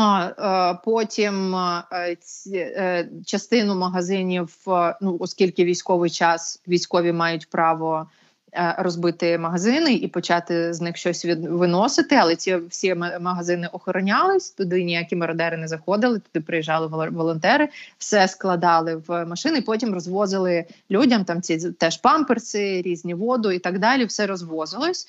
потім 0.86 1.56
е, 1.56 3.10
частину 3.26 3.76
магазинів, 3.76 4.56
ну 5.02 5.18
оскільки 5.20 5.64
військовий 5.64 6.10
час 6.10 6.62
військові 6.68 7.12
мають 7.12 7.50
право 7.50 8.08
Е, 8.08 8.29
розбити 8.78 9.38
магазини 9.38 9.94
і 9.94 10.08
почати 10.08 10.74
з 10.74 10.82
них 10.82 10.98
щось 10.98 11.26
від, 11.26 11.46
виносити. 11.46 12.16
Але 12.16 12.36
ці 12.36 12.56
всі 12.56 12.96
магазини 12.96 13.70
охоронялись, 13.72 14.52
туди 14.52 14.84
ніякі 14.84 15.16
мародери 15.16 15.58
не 15.58 15.68
заходили. 15.68 16.20
Туди 16.20 16.46
приїжджали 16.46 16.88
волонтери, 17.12 17.70
все 17.98 18.28
складали 18.28 18.96
в 19.08 19.26
машини. 19.26 19.62
Потім 19.62 19.94
розвозили 19.94 20.66
людям. 20.92 21.26
Там 21.26 21.42
ці 21.42 21.72
теж 21.72 21.98
памперси, 21.98 22.82
різні 22.82 23.14
воду 23.14 23.52
і 23.52 23.60
так 23.60 23.80
далі. 23.80 24.06
Все 24.06 24.28
розвозилось. 24.28 25.08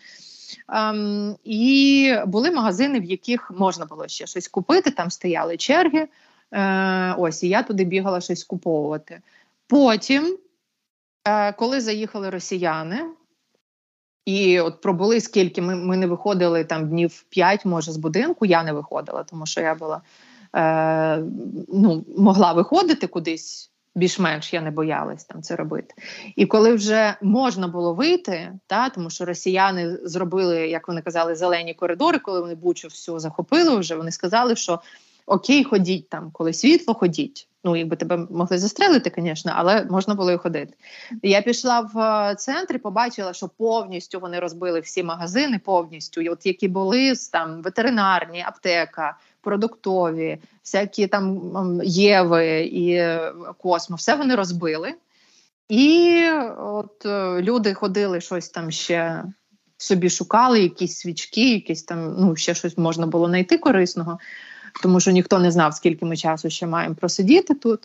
Um, 0.68 1.36
і 1.44 2.14
були 2.26 2.50
магазини, 2.50 3.00
в 3.00 3.04
яких 3.04 3.50
можна 3.50 3.84
було 3.84 4.08
ще 4.08 4.26
щось 4.26 4.48
купити. 4.48 4.90
Там 4.90 5.10
стояли 5.10 5.56
черги. 5.56 6.08
Uh, 6.52 7.14
ось 7.18 7.42
і 7.42 7.48
я 7.48 7.62
туди 7.62 7.84
бігала 7.84 8.20
щось 8.20 8.44
куповувати. 8.44 9.20
Потім, 9.66 10.38
uh, 11.24 11.54
коли 11.56 11.80
заїхали 11.80 12.30
росіяни, 12.30 13.04
і 14.24 14.60
от 14.60 14.80
пробули 14.80 15.20
скільки 15.20 15.62
ми 15.62 15.76
ми 15.76 15.96
не 15.96 16.06
виходили 16.06 16.64
там 16.64 16.88
днів 16.88 17.24
п'ять, 17.28 17.64
може, 17.64 17.92
з 17.92 17.96
будинку. 17.96 18.46
Я 18.46 18.62
не 18.62 18.72
виходила, 18.72 19.22
тому 19.22 19.46
що 19.46 19.60
я 19.60 19.74
була 19.74 20.00
е, 20.56 21.24
ну, 21.68 22.04
могла 22.18 22.52
виходити 22.52 23.06
кудись. 23.06 23.66
Більш-менш 23.94 24.52
я 24.52 24.60
не 24.60 24.70
боялась 24.70 25.24
там 25.24 25.42
це 25.42 25.56
робити. 25.56 25.94
І 26.36 26.46
коли 26.46 26.74
вже 26.74 27.14
можна 27.22 27.68
було 27.68 27.94
вийти, 27.94 28.52
та 28.66 28.88
тому 28.88 29.10
що 29.10 29.24
росіяни 29.24 29.96
зробили, 30.04 30.68
як 30.68 30.88
вони 30.88 31.02
казали, 31.02 31.34
зелені 31.34 31.74
коридори, 31.74 32.18
коли 32.18 32.40
вони 32.40 32.54
Бучу 32.54 32.88
все 32.88 33.18
захопили, 33.18 33.76
вже 33.76 33.94
вони 33.94 34.12
сказали, 34.12 34.56
що 34.56 34.80
окей, 35.30 35.64
ходіть 35.64 36.08
там, 36.08 36.30
коли 36.32 36.52
світло, 36.52 36.94
ходіть. 36.94 37.46
Ну, 37.64 37.76
якби 37.76 37.96
тебе 37.96 38.16
могли 38.30 38.58
застрелити, 38.58 39.12
звісно, 39.16 39.52
але 39.54 39.84
можна 39.84 40.14
було 40.14 40.32
і 40.32 40.36
ходити. 40.36 40.74
Я 41.22 41.42
пішла 41.42 41.80
в 41.80 41.98
е, 41.98 42.34
центр 42.34 42.74
і 42.74 42.78
побачила, 42.78 43.32
що 43.32 43.48
повністю 43.48 44.20
вони 44.20 44.40
розбили 44.40 44.80
всі 44.80 45.02
магазини, 45.02 45.60
повністю, 45.64 46.22
от 46.30 46.46
які 46.46 46.68
були 46.68 47.14
там 47.32 47.62
ветеринарні, 47.62 48.44
аптека, 48.46 49.16
продуктові, 49.40 50.38
всякі 50.64 51.06
там 51.06 51.80
єви 51.84 52.60
і 52.60 52.92
е, 52.92 53.32
космо, 53.58 53.96
все 53.96 54.14
вони 54.14 54.34
розбили. 54.34 54.94
І 55.68 56.24
от 56.58 57.06
е, 57.06 57.42
люди 57.42 57.74
ходили 57.74 58.20
щось 58.20 58.48
там 58.48 58.70
ще 58.70 59.24
собі 59.76 60.10
шукали, 60.10 60.60
якісь 60.62 60.98
свічки, 60.98 61.52
якісь 61.52 61.82
там, 61.82 62.16
ну, 62.18 62.36
ще 62.36 62.54
щось 62.54 62.78
можна 62.78 63.06
було 63.06 63.28
знайти 63.28 63.58
корисного 63.58 64.18
тому 64.82 65.00
що 65.00 65.10
ніхто 65.10 65.38
не 65.38 65.50
знав, 65.50 65.74
скільки 65.74 66.04
ми 66.04 66.16
часу 66.16 66.50
ще 66.50 66.66
маємо 66.66 66.94
просидіти 66.94 67.54
тут. 67.54 67.80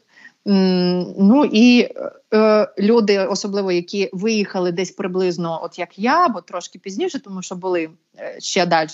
Ну 0.46 1.50
і 1.52 1.90
е, 2.34 2.68
люди, 2.80 3.20
особливо 3.20 3.72
які 3.72 4.10
виїхали 4.14 4.72
десь 4.72 4.92
приблизно, 4.92 5.60
от 5.64 5.80
як 5.80 6.00
я, 6.00 6.26
або 6.26 6.42
трошки 6.42 6.80
пізніше, 6.80 7.20
тому 7.20 7.42
що 7.42 7.56
були 7.56 7.90
е, 8.20 8.36
ще 8.40 8.66
далі 8.66 8.90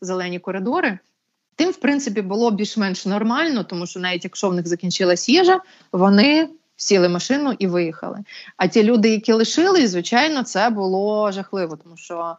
зелені 0.00 0.38
коридори. 0.38 0.98
Тим, 1.56 1.70
в 1.70 1.76
принципі, 1.76 2.22
було 2.22 2.50
більш-менш 2.50 3.06
нормально, 3.06 3.64
тому 3.64 3.86
що 3.86 4.00
навіть 4.00 4.24
якщо 4.24 4.48
в 4.48 4.54
них 4.54 4.68
закінчилась 4.68 5.28
їжа, 5.28 5.60
вони 5.92 6.48
сіли 6.76 7.08
машину 7.08 7.54
і 7.58 7.66
виїхали. 7.66 8.18
А 8.56 8.66
ті 8.66 8.82
люди, 8.82 9.08
які 9.08 9.32
лишили, 9.32 9.88
звичайно, 9.88 10.42
це 10.42 10.70
було 10.70 11.32
жахливо, 11.32 11.76
тому 11.76 11.96
що 11.96 12.36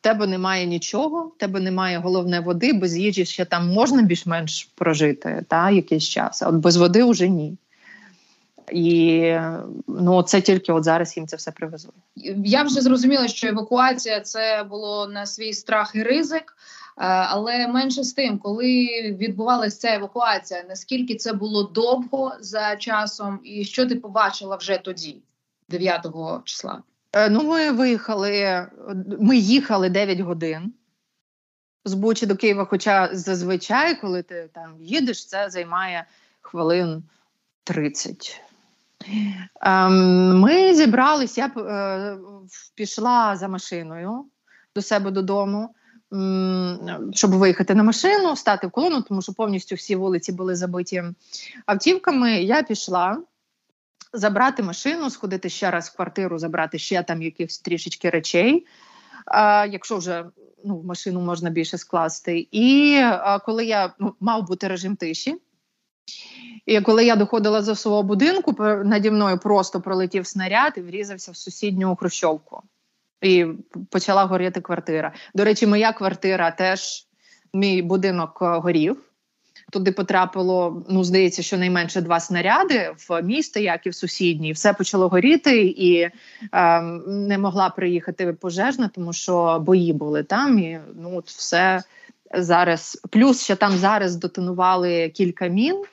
тебе 0.00 0.26
немає 0.26 0.66
нічого, 0.66 1.32
тебе 1.38 1.60
немає 1.60 1.98
головне 1.98 2.40
води, 2.40 2.72
без 2.72 2.96
їжі 2.96 3.24
ще 3.24 3.44
там 3.44 3.68
можна 3.68 4.02
більш-менш 4.02 4.68
прожити 4.74 5.44
та, 5.48 5.70
якийсь 5.70 6.08
час, 6.08 6.42
а 6.42 6.48
от 6.48 6.54
без 6.54 6.76
води 6.76 7.04
вже 7.04 7.28
ні. 7.28 7.56
І 8.72 9.34
ну 9.88 10.22
це 10.22 10.40
тільки 10.40 10.72
от 10.72 10.84
зараз 10.84 11.16
їм 11.16 11.26
це 11.26 11.36
все 11.36 11.50
привезли. 11.50 11.92
Я 12.44 12.62
вже 12.62 12.80
зрозуміла, 12.80 13.28
що 13.28 13.48
евакуація 13.48 14.20
це 14.20 14.66
було 14.70 15.06
на 15.06 15.26
свій 15.26 15.52
страх 15.52 15.92
і 15.94 16.02
ризик. 16.02 16.56
Е, 17.00 17.06
але 17.06 17.68
менше 17.68 18.04
з 18.04 18.12
тим, 18.12 18.38
коли 18.38 18.88
відбувалася 19.20 19.78
ця 19.78 19.94
евакуація, 19.94 20.64
наскільки 20.68 21.14
це 21.14 21.32
було 21.32 21.62
довго 21.62 22.32
за 22.40 22.76
часом, 22.76 23.40
і 23.44 23.64
що 23.64 23.86
ти 23.86 23.96
побачила 23.96 24.56
вже 24.56 24.78
тоді, 24.78 25.16
9 25.68 26.06
числа? 26.44 26.82
Е, 27.12 27.30
ну, 27.30 27.42
ми 27.42 27.70
виїхали, 27.70 28.66
ми 29.20 29.36
їхали 29.36 29.90
9 29.90 30.20
годин 30.20 30.72
з 31.84 31.94
Бучі 31.94 32.26
до 32.26 32.36
Києва. 32.36 32.64
Хоча 32.64 33.08
зазвичай, 33.12 34.00
коли 34.00 34.22
ти 34.22 34.50
там 34.54 34.76
їдеш, 34.80 35.26
це 35.26 35.50
займає 35.50 36.04
хвилин 36.40 37.02
30. 37.64 38.40
Ем, 39.60 40.40
ми 40.40 40.74
зібралися, 40.74 41.40
я 41.40 41.62
е, 41.62 42.18
пішла 42.74 43.36
за 43.36 43.48
машиною 43.48 44.24
до 44.74 44.82
себе 44.82 45.10
додому. 45.10 45.74
щоб 47.12 47.30
виїхати 47.30 47.74
на 47.74 47.82
машину, 47.82 48.36
стати 48.36 48.66
в 48.66 48.70
колону, 48.70 49.02
тому 49.02 49.22
що 49.22 49.32
повністю 49.32 49.74
всі 49.74 49.96
вулиці 49.96 50.32
були 50.32 50.56
забиті 50.56 51.04
автівками. 51.66 52.42
Я 52.42 52.62
пішла 52.62 53.22
забрати 54.12 54.62
машину, 54.62 55.10
сходити 55.10 55.48
ще 55.48 55.70
раз 55.70 55.88
в 55.88 55.96
квартиру, 55.96 56.38
забрати 56.38 56.78
ще 56.78 57.02
там 57.02 57.22
якихось 57.22 57.58
трішечки 57.58 58.10
речей. 58.10 58.66
А, 59.26 59.66
Якщо 59.66 59.96
вже 59.96 60.24
ну, 60.64 60.78
в 60.78 60.84
машину 60.84 61.20
можна 61.20 61.50
більше 61.50 61.78
скласти. 61.78 62.48
І 62.50 62.96
а, 63.02 63.38
коли 63.38 63.64
я 63.64 63.94
ну, 63.98 64.14
мав 64.20 64.46
бути 64.46 64.68
режим 64.68 64.96
тиші, 64.96 65.36
і 66.66 66.80
коли 66.80 67.04
я 67.04 67.16
доходила 67.16 67.62
до 67.62 67.74
свого 67.74 68.02
будинку, 68.02 68.54
наді 68.84 69.10
мною 69.10 69.38
просто 69.38 69.80
пролетів 69.80 70.26
снаряд 70.26 70.72
і 70.76 70.80
врізався 70.80 71.32
в 71.32 71.36
сусідню 71.36 71.96
хрущовку. 71.96 72.62
І 73.22 73.46
почала 73.90 74.24
горіти 74.24 74.60
квартира. 74.60 75.12
До 75.34 75.44
речі, 75.44 75.66
моя 75.66 75.92
квартира 75.92 76.50
теж 76.50 77.06
мій 77.52 77.82
будинок 77.82 78.38
е, 78.42 78.46
горів. 78.46 79.09
Туди 79.70 79.92
потрапило, 79.92 80.84
ну 80.88 81.04
здається, 81.04 81.42
що 81.42 81.58
найменше 81.58 82.00
два 82.00 82.20
снаряди 82.20 82.90
в 83.08 83.22
місто, 83.22 83.60
як 83.60 83.86
і 83.86 83.90
в 83.90 83.94
сусідній. 83.94 84.52
Все 84.52 84.72
почало 84.72 85.08
горіти, 85.08 85.62
і 85.62 86.00
е, 86.00 86.12
не 87.06 87.38
могла 87.38 87.70
приїхати 87.70 88.32
пожежна, 88.32 88.90
тому 88.94 89.12
що 89.12 89.62
бої 89.66 89.92
були 89.92 90.22
там. 90.22 90.58
І 90.58 90.80
ну 90.94 91.16
от 91.16 91.28
все 91.28 91.82
зараз. 92.34 93.00
Плюс 93.10 93.44
ще 93.44 93.56
там 93.56 93.72
зараз 93.72 94.16
дотонували 94.16 95.08
кілька 95.08 95.46
мін. 95.46 95.84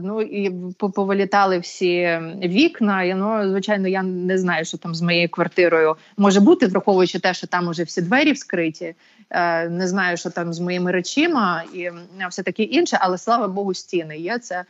Ну 0.00 0.22
і 0.22 0.50
повилітали 0.78 1.58
всі 1.58 2.20
вікна. 2.42 3.02
І, 3.02 3.14
ну, 3.14 3.48
звичайно, 3.48 3.88
я 3.88 4.02
не 4.02 4.38
знаю, 4.38 4.64
що 4.64 4.78
там 4.78 4.94
з 4.94 5.02
моєю 5.02 5.28
квартирою 5.28 5.96
може 6.16 6.40
бути, 6.40 6.66
враховуючи 6.66 7.18
те, 7.18 7.34
що 7.34 7.46
там 7.46 7.68
уже 7.68 7.82
всі 7.82 8.02
двері 8.02 8.32
вскриті. 8.32 8.94
Е, 9.30 9.68
Не 9.68 9.88
знаю, 9.88 10.16
що 10.16 10.30
там 10.30 10.52
з 10.52 10.60
моїми 10.60 10.92
речима 10.92 11.64
і 11.74 11.90
все 12.30 12.42
таке 12.42 12.62
інше, 12.62 12.98
але 13.00 13.18
слава 13.18 13.48
Богу, 13.48 13.74
стіни 13.74 14.18
є 14.18 14.38
це 14.38 14.64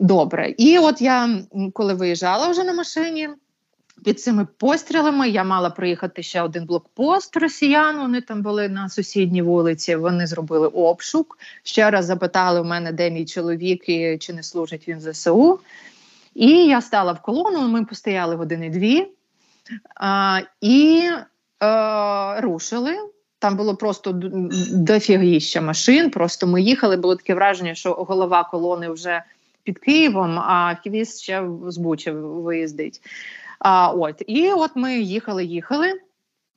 добре. 0.00 0.54
І 0.58 0.78
от 0.78 1.00
я 1.00 1.38
коли 1.72 1.94
виїжджала 1.94 2.48
вже 2.48 2.64
на 2.64 2.72
машині. 2.72 3.28
Під 4.04 4.20
цими 4.20 4.46
пострілами 4.56 5.28
я 5.28 5.44
мала 5.44 5.70
приїхати 5.70 6.22
ще 6.22 6.42
один 6.42 6.64
блокпост 6.66 7.36
росіян. 7.36 7.98
Вони 7.98 8.20
там 8.20 8.42
були 8.42 8.68
на 8.68 8.88
сусідній 8.88 9.42
вулиці. 9.42 9.96
Вони 9.96 10.26
зробили 10.26 10.66
обшук. 10.66 11.38
Ще 11.62 11.90
раз 11.90 12.04
запитали 12.04 12.60
в 12.60 12.64
мене, 12.64 12.92
де 12.92 13.10
мій 13.10 13.24
чоловік 13.24 13.88
і 13.88 14.18
чи 14.18 14.32
не 14.32 14.42
служить 14.42 14.88
він 14.88 14.98
в 14.98 15.12
ЗСУ. 15.12 15.60
І 16.34 16.48
я 16.48 16.80
стала 16.80 17.12
в 17.12 17.22
колону. 17.22 17.68
Ми 17.68 17.84
постояли 17.84 18.34
години 18.34 18.70
дві 18.70 19.06
а, 19.96 20.40
і 20.60 21.10
а, 21.58 22.40
рушили. 22.40 22.96
Там 23.38 23.56
було 23.56 23.76
просто 23.76 24.12
дофігіща 24.72 25.60
машин. 25.60 26.10
Просто 26.10 26.46
ми 26.46 26.62
їхали. 26.62 26.96
Було 26.96 27.16
таке 27.16 27.34
враження, 27.34 27.74
що 27.74 27.92
голова 27.92 28.44
колони 28.44 28.88
вже 28.88 29.22
під 29.62 29.78
Києвом, 29.78 30.38
а 30.38 30.74
хвіст 30.82 31.22
ще 31.22 31.44
з 31.66 31.78
Бучі 31.78 32.10
виїздить. 32.10 33.00
А, 33.62 33.92
От 33.92 34.22
і 34.26 34.52
от 34.52 34.70
ми 34.74 34.98
їхали, 34.98 35.44
їхали. 35.44 36.00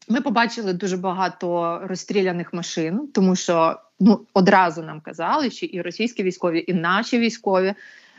Ми 0.10 0.22
побачили 0.22 0.74
дуже 0.74 0.98
багато 0.98 1.80
розстріляних 1.84 2.54
машин, 2.54 3.08
тому 3.14 3.36
що 3.36 3.80
ну 4.00 4.26
одразу 4.34 4.84
нам 4.84 5.02
казали, 5.02 5.52
що 5.52 5.66
і 5.66 5.82
російські 5.82 6.24
військові, 6.24 6.66
і 6.68 6.74
наші 6.74 7.20
військові 7.20 7.74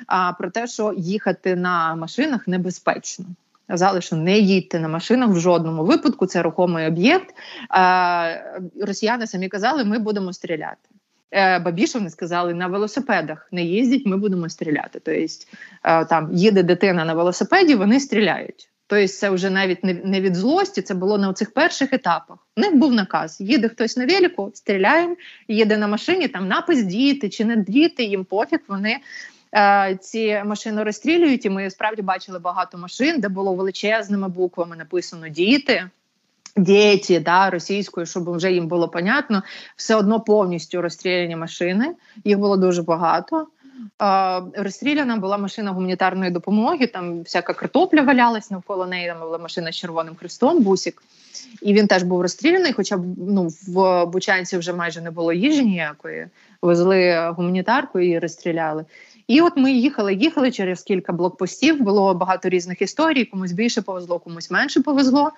а, 0.06 0.32
про 0.32 0.50
те, 0.50 0.66
що 0.66 0.94
їхати 0.96 1.56
на 1.56 1.94
машинах 1.94 2.48
небезпечно. 2.48 3.24
Казали, 3.68 4.00
що 4.00 4.16
не 4.16 4.38
їдьте 4.38 4.80
на 4.80 4.88
машинах 4.88 5.30
в 5.30 5.38
жодному 5.38 5.84
випадку. 5.84 6.26
Це 6.26 6.42
рухомий 6.42 6.86
об'єкт. 6.86 7.34
Росіяни 8.80 9.26
самі 9.26 9.48
казали, 9.48 9.84
ми 9.84 9.98
будемо 9.98 10.32
стріляти. 10.32 10.88
Е, 11.30 11.58
ба 11.58 11.70
більше 11.70 11.98
вони 11.98 12.10
сказали 12.10 12.54
на 12.54 12.66
велосипедах 12.66 13.48
не 13.52 13.62
їздять, 13.62 14.06
ми 14.06 14.16
будемо 14.16 14.48
стріляти. 14.48 15.00
Тобто 15.04 15.34
е, 15.84 16.04
там 16.04 16.32
їде 16.32 16.62
дитина 16.62 17.04
на 17.04 17.14
велосипеді, 17.14 17.74
вони 17.74 18.00
стріляють. 18.00 18.70
Тобто, 18.86 19.08
це 19.08 19.30
вже 19.30 19.50
навіть 19.50 19.84
не 19.84 20.20
від 20.20 20.36
злості, 20.36 20.82
це 20.82 20.94
було 20.94 21.18
на 21.18 21.32
цих 21.32 21.54
перших 21.54 21.92
етапах. 21.92 22.38
У 22.56 22.60
них 22.60 22.76
був 22.76 22.92
наказ: 22.92 23.40
їде 23.40 23.68
хтось 23.68 23.96
на 23.96 24.06
велику, 24.06 24.50
стріляємо, 24.54 25.16
їде 25.48 25.76
на 25.76 25.86
машині, 25.86 26.28
там 26.28 26.48
напис 26.48 26.82
діти 26.82 27.28
чи 27.28 27.44
не 27.44 27.56
діти, 27.56 28.04
їм 28.04 28.24
пофіг. 28.24 28.58
Вони 28.68 28.98
е, 29.54 29.98
ці 30.00 30.42
машини 30.44 30.82
розстрілюють. 30.82 31.44
І 31.44 31.50
ми 31.50 31.70
справді 31.70 32.02
бачили 32.02 32.38
багато 32.38 32.78
машин, 32.78 33.20
де 33.20 33.28
було 33.28 33.54
величезними 33.54 34.28
буквами 34.28 34.76
написано 34.76 35.28
діти. 35.28 35.90
Діти, 36.56 37.20
да, 37.20 37.50
російською, 37.50 38.06
щоб 38.06 38.36
вже 38.36 38.52
їм 38.52 38.68
було 38.68 38.88
понятно, 38.88 39.42
все 39.76 39.94
одно 39.94 40.20
повністю 40.20 40.82
розстріляні 40.82 41.36
машини. 41.36 41.94
Їх 42.24 42.38
було 42.38 42.56
дуже 42.56 42.82
багато. 42.82 43.46
Розстріляна 44.54 45.16
була 45.16 45.38
машина 45.38 45.70
гуманітарної 45.72 46.30
допомоги. 46.30 46.86
Там 46.86 47.22
всяка 47.22 47.52
картопля 47.52 48.02
валялась 48.02 48.50
навколо 48.50 48.86
неї. 48.86 49.08
Там 49.08 49.20
була 49.20 49.38
машина 49.38 49.72
з 49.72 49.76
червоним 49.76 50.14
хрестом, 50.14 50.62
бусік, 50.62 51.02
і 51.62 51.74
він 51.74 51.86
теж 51.86 52.02
був 52.02 52.22
розстріляний. 52.22 52.72
Хоча 52.72 52.98
ну 53.16 53.48
в 53.66 54.06
Бучанці 54.06 54.58
вже 54.58 54.72
майже 54.72 55.00
не 55.00 55.10
було 55.10 55.32
їжі 55.32 55.64
ніякої. 55.64 56.26
Везли 56.62 57.28
гуманітарку 57.36 58.00
і 58.00 58.18
розстріляли. 58.18 58.84
І 59.26 59.40
от 59.40 59.56
ми 59.56 59.72
їхали, 59.72 60.14
їхали 60.14 60.50
через 60.50 60.82
кілька 60.82 61.12
блокпостів. 61.12 61.82
Було 61.82 62.14
багато 62.14 62.48
різних 62.48 62.82
історій. 62.82 63.24
Комусь 63.24 63.52
більше 63.52 63.82
повезло, 63.82 64.18
комусь 64.18 64.50
менше 64.50 64.80
повезло. 64.80 65.32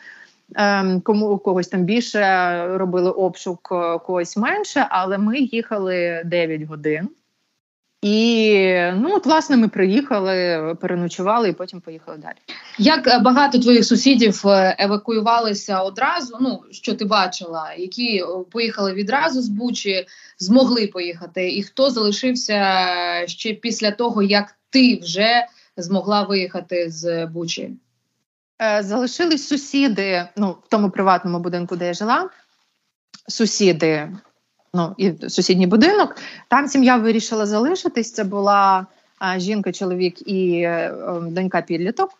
Ем, 0.54 1.00
кому 1.00 1.28
у 1.28 1.38
когось 1.38 1.68
там 1.68 1.84
більше 1.84 2.78
робили 2.78 3.10
обшук, 3.10 3.62
когось 4.06 4.36
менше, 4.36 4.86
але 4.90 5.18
ми 5.18 5.38
їхали 5.38 6.22
9 6.24 6.62
годин. 6.62 7.08
І 8.02 8.90
ну 8.94 9.16
от 9.16 9.26
власне 9.26 9.56
ми 9.56 9.68
приїхали, 9.68 10.76
переночували 10.80 11.48
і 11.48 11.52
потім 11.52 11.80
поїхали 11.80 12.18
далі. 12.18 12.36
Як 12.78 13.06
е, 13.06 13.18
багато 13.18 13.58
твоїх 13.58 13.84
сусідів 13.84 14.46
е, 14.46 14.76
евакуювалися 14.78 15.80
одразу? 15.80 16.36
Ну 16.40 16.62
що 16.70 16.94
ти 16.94 17.04
бачила, 17.04 17.74
які 17.74 18.18
е, 18.18 18.26
поїхали 18.50 18.92
відразу 18.92 19.42
з 19.42 19.48
Бучі, 19.48 20.06
змогли 20.38 20.86
поїхати, 20.86 21.52
і 21.52 21.62
хто 21.62 21.90
залишився 21.90 22.86
ще 23.26 23.52
після 23.52 23.90
того, 23.90 24.22
як 24.22 24.54
ти 24.70 25.00
вже 25.02 25.46
змогла 25.76 26.22
виїхати 26.22 26.90
з 26.90 27.26
Бучі? 27.26 27.70
Залишились 28.80 29.48
сусіди. 29.48 30.28
Ну 30.36 30.50
в 30.50 30.68
тому 30.68 30.90
приватному 30.90 31.38
будинку, 31.38 31.76
де 31.76 31.86
я 31.86 31.94
жила. 31.94 32.30
Сусіди 33.28 34.08
ну 34.74 34.94
і 34.96 35.28
сусідній 35.28 35.66
будинок. 35.66 36.16
Там 36.48 36.68
сім'я 36.68 36.96
вирішила 36.96 37.46
залишитись. 37.46 38.12
Це 38.12 38.24
була 38.24 38.86
жінка, 39.36 39.72
чоловік 39.72 40.28
і 40.28 40.60
е, 40.60 40.94
донька 41.22 41.62
підліток. 41.62 42.10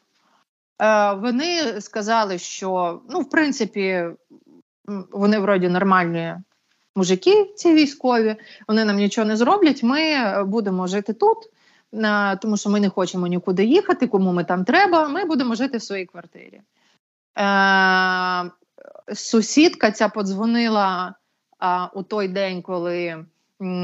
Е, 0.83 1.13
вони 1.13 1.81
сказали, 1.81 2.39
що 2.39 3.01
ну, 3.11 3.21
в 3.21 3.31
принципі, 3.31 4.05
вони 5.13 5.39
вроді 5.39 5.69
нормальні 5.69 6.35
мужики, 6.97 7.53
ці 7.57 7.75
військові, 7.75 8.37
вони 8.69 8.85
нам 8.85 8.97
нічого 8.97 9.27
не 9.27 9.37
зроблять. 9.37 9.83
Ми 9.83 10.05
будемо 10.45 10.87
жити 10.87 11.13
тут. 11.13 11.39
Тому 12.41 12.57
що 12.57 12.71
ми 12.71 12.81
не 12.81 12.89
хочемо 12.89 13.27
нікуди 13.27 13.65
їхати, 13.65 14.07
кому 14.07 14.33
ми 14.33 14.45
там 14.45 14.65
треба. 14.65 15.09
Ми 15.09 15.25
будемо 15.25 15.55
жити 15.55 15.79
в 15.79 15.83
своїй 15.83 16.07
квартирі. 16.07 16.61
Е, 17.39 18.51
Сусідка 19.15 19.91
ця 19.91 20.09
подзвонила 20.09 21.15
а 21.59 21.88
у 21.94 22.03
той 22.03 22.29
день, 22.29 22.62
коли 22.62 23.25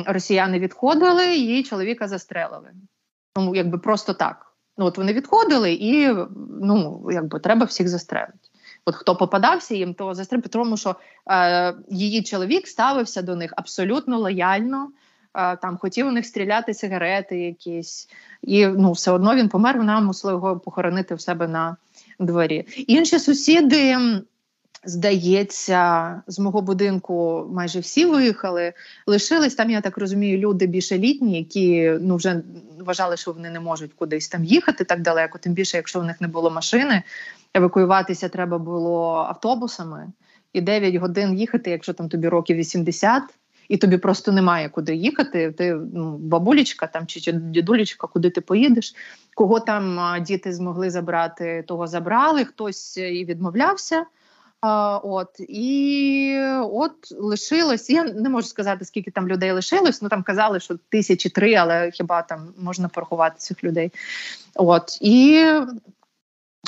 росіяни 0.06 0.58
відходили, 0.58 1.36
її 1.36 1.62
чоловіка 1.62 2.08
застрелили. 2.08 2.70
Тому 3.32 3.56
якби 3.56 3.78
просто 3.78 4.14
так. 4.14 4.54
Ну 4.78 4.84
от 4.84 4.98
вони 4.98 5.12
відходили, 5.12 5.72
і 5.72 6.14
ну 6.60 7.08
якби 7.12 7.40
треба 7.40 7.66
всіх 7.66 7.88
застрелити. 7.88 8.38
От 8.84 8.94
хто 8.94 9.16
попадався 9.16 9.74
їм, 9.74 9.94
то 9.94 10.14
застрелити, 10.14 10.48
тому 10.48 10.76
що 10.76 10.96
е, 11.30 11.74
її 11.88 12.22
чоловік 12.22 12.68
ставився 12.68 13.22
до 13.22 13.36
них 13.36 13.52
абсолютно 13.56 14.18
лояльно. 14.18 14.88
Е, 15.34 15.56
там 15.56 15.76
хотів 15.76 16.06
у 16.06 16.10
них 16.10 16.26
стріляти 16.26 16.74
сигарети, 16.74 17.38
якісь, 17.38 18.08
і 18.42 18.66
ну 18.66 18.92
все 18.92 19.10
одно 19.10 19.34
він 19.34 19.48
помер. 19.48 19.78
Вона 19.78 20.00
мусила 20.00 20.32
його 20.32 20.58
похоронити 20.58 21.14
в 21.14 21.20
себе 21.20 21.48
на 21.48 21.76
дворі. 22.18 22.64
Інші 22.86 23.18
сусіди 23.18 23.96
Здається, 24.86 26.22
з 26.26 26.38
мого 26.38 26.62
будинку 26.62 27.46
майже 27.52 27.80
всі 27.80 28.06
виїхали. 28.06 28.72
Лишились 29.06 29.54
там, 29.54 29.70
я 29.70 29.80
так 29.80 29.98
розумію, 29.98 30.38
люди 30.38 30.66
більше 30.66 30.98
літні, 30.98 31.38
які 31.38 31.92
ну 32.00 32.16
вже 32.16 32.42
вважали, 32.80 33.16
що 33.16 33.32
вони 33.32 33.50
не 33.50 33.60
можуть 33.60 33.92
кудись 33.94 34.28
там 34.28 34.44
їхати 34.44 34.84
так 34.84 35.00
далеко. 35.00 35.38
Тим 35.38 35.52
більше, 35.52 35.76
якщо 35.76 36.00
в 36.00 36.04
них 36.04 36.20
не 36.20 36.28
було 36.28 36.50
машини, 36.50 37.02
евакуюватися 37.54 38.28
треба 38.28 38.58
було 38.58 39.26
автобусами 39.28 40.12
і 40.52 40.60
9 40.60 40.94
годин 40.94 41.34
їхати, 41.34 41.70
якщо 41.70 41.92
там 41.92 42.08
тобі 42.08 42.28
років 42.28 42.56
80, 42.56 43.22
і 43.68 43.76
тобі 43.76 43.98
просто 43.98 44.32
немає 44.32 44.68
куди 44.68 44.94
їхати. 44.94 45.52
Ти 45.52 45.74
ну, 45.94 46.16
бабулечка 46.18 46.86
там 46.86 47.06
чи 47.06 47.32
дідулечка, 47.32 48.06
куди 48.06 48.30
ти 48.30 48.40
поїдеш. 48.40 48.94
Кого 49.34 49.60
там 49.60 50.16
діти 50.22 50.52
змогли 50.52 50.90
забрати, 50.90 51.64
того 51.66 51.86
забрали. 51.86 52.44
Хтось 52.44 52.96
і 52.96 53.24
відмовлявся. 53.24 54.06
От 55.02 55.40
і 55.48 56.38
от 56.62 56.92
лишилось. 57.18 57.90
Я 57.90 58.04
не 58.04 58.28
можу 58.28 58.46
сказати, 58.46 58.84
скільки 58.84 59.10
там 59.10 59.28
людей 59.28 59.52
лишилось. 59.52 60.02
Ну 60.02 60.08
там 60.08 60.22
казали, 60.22 60.60
що 60.60 60.78
тисячі 60.88 61.30
три, 61.30 61.54
але 61.54 61.90
хіба 61.90 62.22
там 62.22 62.54
можна 62.58 62.88
порахувати 62.88 63.34
цих 63.38 63.64
людей? 63.64 63.92
От 64.54 64.98
і 65.00 65.44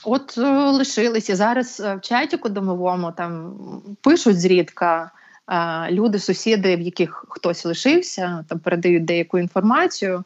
от 0.05 0.39
е, 0.39 0.71
лишились. 0.71 1.31
І 1.31 1.35
зараз 1.35 1.81
е, 1.81 1.95
в 1.95 2.01
чатіку 2.01 2.49
домовому 2.49 3.13
там 3.13 3.55
пишуть 4.01 4.41
зрідка. 4.41 5.11
Е, 5.51 5.91
люди, 5.91 6.19
сусіди, 6.19 6.77
в 6.77 6.81
яких 6.81 7.25
хтось 7.29 7.65
лишився, 7.65 8.45
там 8.49 8.59
передають 8.59 9.05
деяку 9.05 9.39
інформацію. 9.39 10.25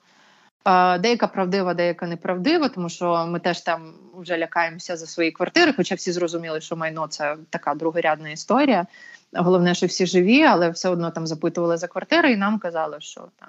Деяка 1.00 1.26
правдива, 1.26 1.74
деяка 1.74 2.06
неправдива, 2.06 2.68
тому 2.68 2.88
що 2.88 3.26
ми 3.26 3.40
теж 3.40 3.60
там 3.60 3.92
вже 4.14 4.38
лякаємося 4.38 4.96
за 4.96 5.06
свої 5.06 5.30
квартири, 5.30 5.72
хоча 5.76 5.94
всі 5.94 6.12
зрозуміли, 6.12 6.60
що 6.60 6.76
майно 6.76 7.06
це 7.06 7.36
така 7.50 7.74
другорядна 7.74 8.30
історія. 8.30 8.86
Головне, 9.32 9.74
що 9.74 9.86
всі 9.86 10.06
живі, 10.06 10.42
але 10.42 10.70
все 10.70 10.88
одно 10.88 11.10
там 11.10 11.26
запитували 11.26 11.76
за 11.76 11.88
квартири, 11.88 12.32
і 12.32 12.36
нам 12.36 12.58
казали, 12.58 12.96
що 13.00 13.28
там 13.36 13.48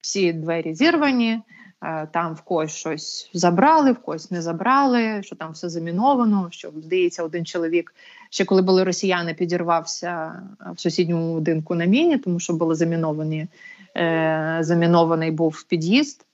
всі 0.00 0.32
двері 0.32 0.74
зірвані, 0.74 1.40
е, 1.82 2.08
там 2.12 2.34
в 2.34 2.40
когось 2.40 2.74
щось 2.74 3.30
забрали, 3.34 3.92
в 3.92 3.98
когось 3.98 4.30
не 4.30 4.42
забрали, 4.42 5.22
що 5.22 5.36
там 5.36 5.52
все 5.52 5.68
заміновано. 5.68 6.48
Що 6.50 6.70
здається, 6.76 7.22
один 7.22 7.46
чоловік 7.46 7.94
ще 8.30 8.44
коли 8.44 8.62
були 8.62 8.84
росіяни, 8.84 9.34
підірвався 9.34 10.42
в 10.74 10.80
сусідньому 10.80 11.34
будинку 11.34 11.74
на 11.74 11.84
міні, 11.84 12.18
тому 12.18 12.40
що 12.40 12.52
були 12.52 12.74
заміновані. 12.74 13.46
Е, 13.96 14.58
замінований 14.60 15.30
був 15.30 15.62
під'їзд. 15.62 16.26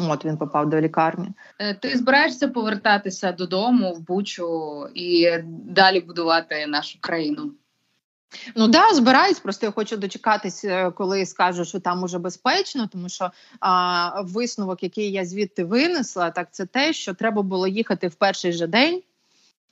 От 0.00 0.24
він 0.24 0.36
попав 0.36 0.70
до 0.70 0.80
лікарні. 0.80 1.28
Е, 1.58 1.74
ти 1.74 1.96
збираєшся 1.96 2.48
повертатися 2.48 3.32
додому 3.32 3.92
в 3.92 4.00
Бучу 4.00 4.86
і 4.94 5.30
далі 5.64 6.00
будувати 6.00 6.66
нашу 6.66 7.00
країну? 7.00 7.52
Ну 8.56 8.68
да, 8.68 8.94
збираюсь. 8.94 9.40
Просто 9.40 9.66
я 9.66 9.72
хочу 9.72 9.96
дочекатись, 9.96 10.64
е, 10.64 10.90
коли 10.90 11.26
скажу, 11.26 11.64
що 11.64 11.80
там 11.80 12.02
уже 12.02 12.18
безпечно, 12.18 12.88
тому 12.92 13.08
що 13.08 13.30
а, 13.60 14.22
висновок, 14.22 14.82
який 14.82 15.12
я 15.12 15.24
звідти 15.24 15.64
винесла, 15.64 16.30
так 16.30 16.48
це 16.50 16.66
те, 16.66 16.92
що 16.92 17.14
треба 17.14 17.42
було 17.42 17.66
їхати 17.66 18.08
в 18.08 18.14
перший 18.14 18.52
же 18.52 18.66
день 18.66 19.02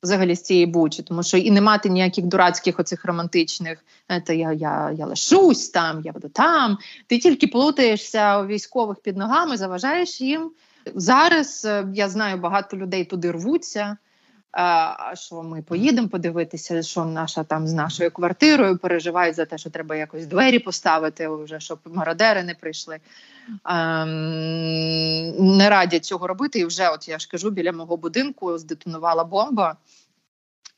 взагалі 0.02 0.34
з 0.34 0.42
цієї 0.42 0.66
бучі, 0.66 1.02
тому 1.02 1.22
що 1.22 1.36
і 1.36 1.50
не 1.50 1.60
мати 1.60 1.88
ніяких 1.88 2.24
дурацьких 2.24 2.80
оцих 2.80 3.04
романтичних 3.04 3.84
це 4.24 4.36
я 4.36 4.52
я, 4.52 4.94
я 4.98 5.06
лишусь 5.06 5.68
там, 5.68 6.00
я 6.04 6.12
буду 6.12 6.28
там. 6.28 6.78
Ти 7.06 7.18
тільки 7.18 7.46
плутаєшся 7.46 8.40
у 8.40 8.46
військових 8.46 9.00
під 9.00 9.16
ногами, 9.16 9.56
заважаєш 9.56 10.20
їм. 10.20 10.50
Зараз 10.94 11.64
е, 11.64 11.86
я 11.94 12.08
знаю, 12.08 12.36
багато 12.36 12.76
людей 12.76 13.04
туди 13.04 13.32
рвуться. 13.32 13.96
А 14.58 15.12
що 15.16 15.42
ми 15.42 15.62
поїдемо 15.62 16.08
подивитися, 16.08 16.82
що 16.82 17.04
наша 17.04 17.44
там 17.44 17.68
з 17.68 17.72
нашою 17.72 18.10
квартирою 18.10 18.78
переживають 18.78 19.36
за 19.36 19.44
те, 19.44 19.58
що 19.58 19.70
треба 19.70 19.96
якось 19.96 20.26
двері 20.26 20.58
поставити, 20.58 21.28
вже 21.28 21.60
щоб 21.60 21.78
мародери 21.84 22.42
не 22.42 22.54
прийшли. 22.54 22.98
Ем, 23.64 25.56
не 25.56 25.70
радять 25.70 26.04
цього 26.04 26.26
робити. 26.26 26.58
І 26.58 26.64
вже, 26.64 26.88
от 26.88 27.08
я 27.08 27.18
ж 27.18 27.28
кажу, 27.28 27.50
біля 27.50 27.72
мого 27.72 27.96
будинку 27.96 28.58
здетонувала 28.58 29.24
бомба. 29.24 29.76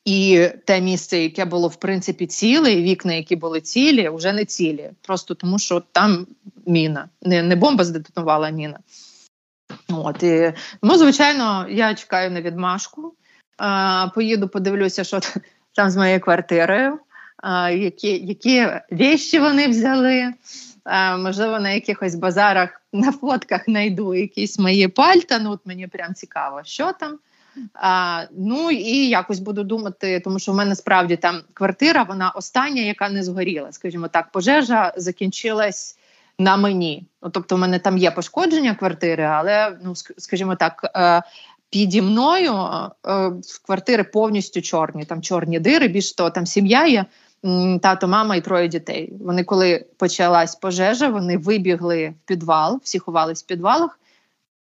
І 0.05 0.49
те 0.65 0.81
місце, 0.81 1.19
яке 1.19 1.45
було 1.45 1.69
в 1.69 1.77
принципі 1.77 2.27
ціле, 2.27 2.73
і 2.73 2.83
вікна, 2.83 3.15
які 3.15 3.37
були 3.37 3.61
цілі, 3.61 4.09
вже 4.09 4.33
не 4.33 4.45
цілі. 4.45 4.91
Просто 5.03 5.35
тому, 5.35 5.59
що 5.59 5.83
там 5.93 6.27
міна. 6.67 7.09
Не 7.23 7.43
не 7.43 7.57
бомба 7.57 7.85
здетонувала, 7.85 8.49
а 8.49 8.51
міна. 8.51 8.79
От, 9.89 10.23
і, 10.23 10.53
Ну, 10.83 10.99
звичайно, 10.99 11.67
я 11.71 11.95
чекаю 11.95 12.31
на 12.31 12.41
відмашку. 12.41 13.15
Поїду, 14.15 14.49
подивлюся, 14.49 15.05
що 15.05 15.21
там 15.75 15.91
з 15.91 15.97
моєю 15.97 16.21
квартирою, 16.21 16.99
які 17.71 18.19
які 18.19 18.67
вещі 18.91 19.39
вони 19.39 19.69
взяли. 19.69 20.33
Можливо, 21.19 21.61
на 21.61 21.71
якихось 21.71 22.15
базарах 22.15 22.83
на 22.93 23.13
фотках 23.13 23.65
знайду 23.65 24.15
якісь 24.15 24.59
мої 24.59 24.89
пальта. 24.89 25.39
Ну, 25.39 25.51
от 25.51 25.61
мені 25.65 25.87
прям 25.87 26.15
цікаво, 26.15 26.61
що 26.65 26.93
там. 26.93 27.19
А, 27.75 28.25
Ну 28.37 28.71
і 28.71 29.09
якось 29.09 29.39
буду 29.39 29.65
думати, 29.65 30.21
тому 30.21 30.39
що 30.39 30.53
в 30.53 30.55
мене 30.55 30.75
справді 30.75 31.17
там 31.17 31.41
квартира, 31.55 32.03
вона 32.03 32.31
остання, 32.31 32.83
яка 32.83 33.09
не 33.09 33.23
згоріла. 33.23 33.73
Скажімо 33.73 34.09
так, 34.09 34.33
пожежа 34.33 34.93
закінчилась 34.97 35.99
на 36.39 36.57
мені. 36.57 37.07
Ну, 37.23 37.31
Тобто, 37.31 37.57
в 37.57 37.59
мене 37.59 37.79
там 37.79 37.99
є 37.99 38.11
пошкодження 38.11 38.75
квартири, 38.75 39.25
але 39.25 39.79
ну 39.85 39.95
скажімо 39.95 40.57
так, 40.57 40.91
е, 40.97 41.23
піді 41.71 42.03
мною 42.03 42.53
е, 43.09 43.33
квартири 43.67 44.05
повністю 44.05 44.63
чорні. 44.63 45.05
Там 45.05 45.23
чорні 45.23 45.61
дири. 45.61 45.89
Більш 45.89 46.13
того, 46.13 46.31
там 46.31 46.47
сім'я 46.47 46.87
є. 46.87 47.05
Тато, 47.83 48.09
мама 48.09 48.37
і 48.37 48.41
троє 48.41 48.69
дітей. 48.69 49.13
Вони, 49.21 49.45
коли 49.45 49.87
почалась 49.97 50.55
пожежа, 50.55 51.09
вони 51.09 51.39
вибігли 51.39 52.09
в 52.09 52.29
підвал, 52.29 52.81
всі 52.83 52.99
ховались 52.99 53.43
в 53.43 53.47
підвалах. 53.47 54.01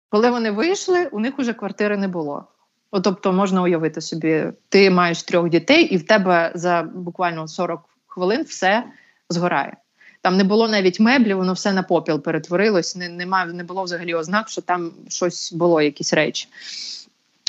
Коли 0.09 0.29
вони 0.29 0.51
вийшли, 0.51 1.05
у 1.11 1.19
них 1.19 1.39
уже 1.39 1.53
квартири 1.53 1.97
не 1.97 2.07
було. 2.07 2.43
О, 2.91 2.99
тобто 2.99 3.33
можна 3.33 3.61
уявити 3.61 4.01
собі, 4.01 4.45
ти 4.69 4.89
маєш 4.89 5.23
трьох 5.23 5.49
дітей, 5.49 5.83
і 5.83 5.97
в 5.97 6.07
тебе 6.07 6.51
за 6.55 6.81
буквально 6.95 7.47
40 7.47 7.81
хвилин 8.07 8.43
все 8.43 8.83
згорає. 9.29 9.77
Там 10.23 10.37
не 10.37 10.43
було 10.43 10.67
навіть 10.67 10.99
меблів, 10.99 11.37
воно 11.37 11.53
все 11.53 11.73
на 11.73 11.83
попіл 11.83 12.21
перетворилось. 12.21 12.95
Не 12.95 13.09
не, 13.09 13.45
не 13.45 13.63
було 13.63 13.83
взагалі 13.83 14.13
ознак, 14.13 14.49
що 14.49 14.61
там 14.61 14.91
щось 15.09 15.53
було, 15.53 15.81
якісь 15.81 16.13
речі. 16.13 16.47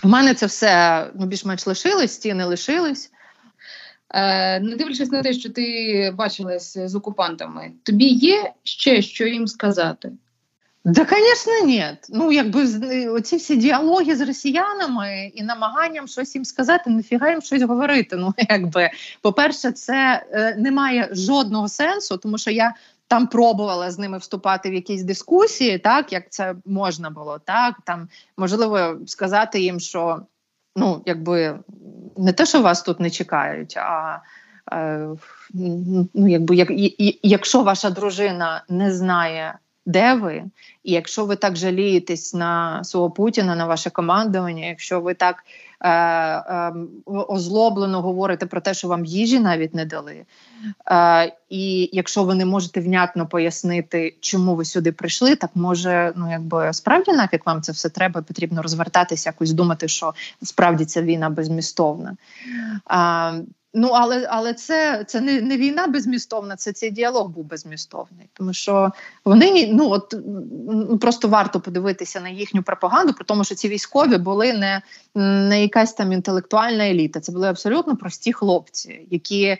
У 0.04 0.08
мене 0.08 0.34
це 0.34 0.46
все 0.46 1.06
ну, 1.14 1.26
більш-менш 1.26 1.66
лишилось, 1.66 2.12
стіни 2.12 2.44
лишились. 2.44 3.10
Е, 4.10 4.60
Не 4.60 4.76
дивлячись 4.76 5.10
на 5.10 5.22
те, 5.22 5.32
що 5.32 5.50
ти 5.50 6.12
бачилась 6.16 6.78
з 6.78 6.94
окупантами, 6.94 7.72
тобі 7.82 8.06
є 8.06 8.52
ще 8.62 9.02
що 9.02 9.26
їм 9.26 9.46
сказати? 9.46 10.12
Да, 10.84 11.06
звісно, 11.10 11.66
ні. 11.66 11.86
Ну, 12.08 12.32
якби 12.32 12.64
оці 13.08 13.36
всі 13.36 13.56
діалоги 13.56 14.16
з 14.16 14.20
росіянами 14.20 15.32
і 15.34 15.42
намаганням 15.42 16.08
щось 16.08 16.34
їм 16.34 16.44
сказати, 16.44 16.90
нафіга 16.90 17.30
їм 17.30 17.42
щось 17.42 17.62
говорити. 17.62 18.16
Ну, 18.16 18.34
якби, 18.50 18.90
по-перше, 19.22 19.72
це 19.72 20.26
е, 20.32 20.56
не 20.58 20.70
має 20.70 21.08
жодного 21.12 21.68
сенсу, 21.68 22.16
тому 22.16 22.38
що 22.38 22.50
я 22.50 22.74
там 23.08 23.26
пробувала 23.26 23.90
з 23.90 23.98
ними 23.98 24.18
вступати 24.18 24.70
в 24.70 24.74
якісь 24.74 25.02
дискусії, 25.02 25.78
так 25.78 26.12
як 26.12 26.30
це 26.30 26.54
можна 26.66 27.10
було, 27.10 27.38
так 27.38 27.74
там 27.84 28.08
можливо 28.36 28.96
сказати 29.06 29.60
їм, 29.60 29.80
що 29.80 30.20
ну, 30.76 31.02
якби 31.06 31.58
не 32.16 32.32
те, 32.32 32.46
що 32.46 32.62
вас 32.62 32.82
тут 32.82 33.00
не 33.00 33.10
чекають, 33.10 33.76
а 33.76 34.20
е, 34.72 35.08
ну, 35.54 36.28
якби 36.28 36.56
як, 36.56 36.68
якщо 37.22 37.62
ваша 37.62 37.90
дружина 37.90 38.64
не 38.68 38.94
знає 38.94 39.58
де 39.86 40.14
ви, 40.14 40.42
і 40.84 40.92
якщо 40.92 41.24
ви 41.24 41.36
так 41.36 41.56
жалієтесь 41.56 42.34
на 42.34 42.84
свого 42.84 43.10
Путіна, 43.10 43.56
на 43.56 43.66
ваше 43.66 43.90
командування, 43.90 44.66
якщо 44.66 45.00
ви 45.00 45.14
так 45.14 45.36
е, 45.80 45.90
е, 45.90 46.72
озлоблено 47.06 48.02
говорите 48.02 48.46
про 48.46 48.60
те, 48.60 48.74
що 48.74 48.88
вам 48.88 49.04
їжі 49.04 49.40
навіть 49.40 49.74
не 49.74 49.84
дали, 49.84 50.24
е, 50.90 51.32
і 51.48 51.90
якщо 51.92 52.24
ви 52.24 52.34
не 52.34 52.44
можете 52.44 52.80
внятно 52.80 53.26
пояснити, 53.26 54.16
чому 54.20 54.54
ви 54.54 54.64
сюди 54.64 54.92
прийшли, 54.92 55.36
так 55.36 55.50
може, 55.54 56.12
ну 56.16 56.30
якби 56.30 56.72
справді 56.72 57.12
нафіг 57.12 57.40
вам 57.46 57.62
це 57.62 57.72
все 57.72 57.88
треба, 57.88 58.22
потрібно 58.22 58.62
розвертатися, 58.62 59.28
якось 59.28 59.52
думати, 59.52 59.88
що 59.88 60.14
справді 60.42 60.84
ця 60.84 61.02
війна 61.02 61.30
безмістовна. 61.30 62.16
Е, 62.90 63.44
Ну, 63.76 63.88
але 63.88 64.26
але 64.30 64.54
це 64.54 65.04
це 65.06 65.20
не 65.20 65.40
не 65.40 65.56
війна 65.56 65.86
безмістовна, 65.86 66.56
це 66.56 66.72
цей 66.72 66.90
діалог 66.90 67.28
був 67.28 67.44
безмістовний. 67.44 68.26
Тому 68.32 68.52
що 68.52 68.90
вони 69.24 69.70
ну 69.72 69.90
от 69.90 70.14
просто 71.00 71.28
варто 71.28 71.60
подивитися 71.60 72.20
на 72.20 72.28
їхню 72.28 72.62
пропаганду, 72.62 73.12
при 73.12 73.24
тому, 73.24 73.44
що 73.44 73.54
ці 73.54 73.68
військові 73.68 74.16
були 74.16 74.52
не 74.52 74.82
не 75.14 75.62
якась 75.64 75.92
там 75.92 76.12
інтелектуальна 76.12 76.88
еліта. 76.88 77.20
Це 77.20 77.32
були 77.32 77.48
абсолютно 77.48 77.96
прості 77.96 78.32
хлопці, 78.32 79.06
які, 79.10 79.44
е, 79.44 79.58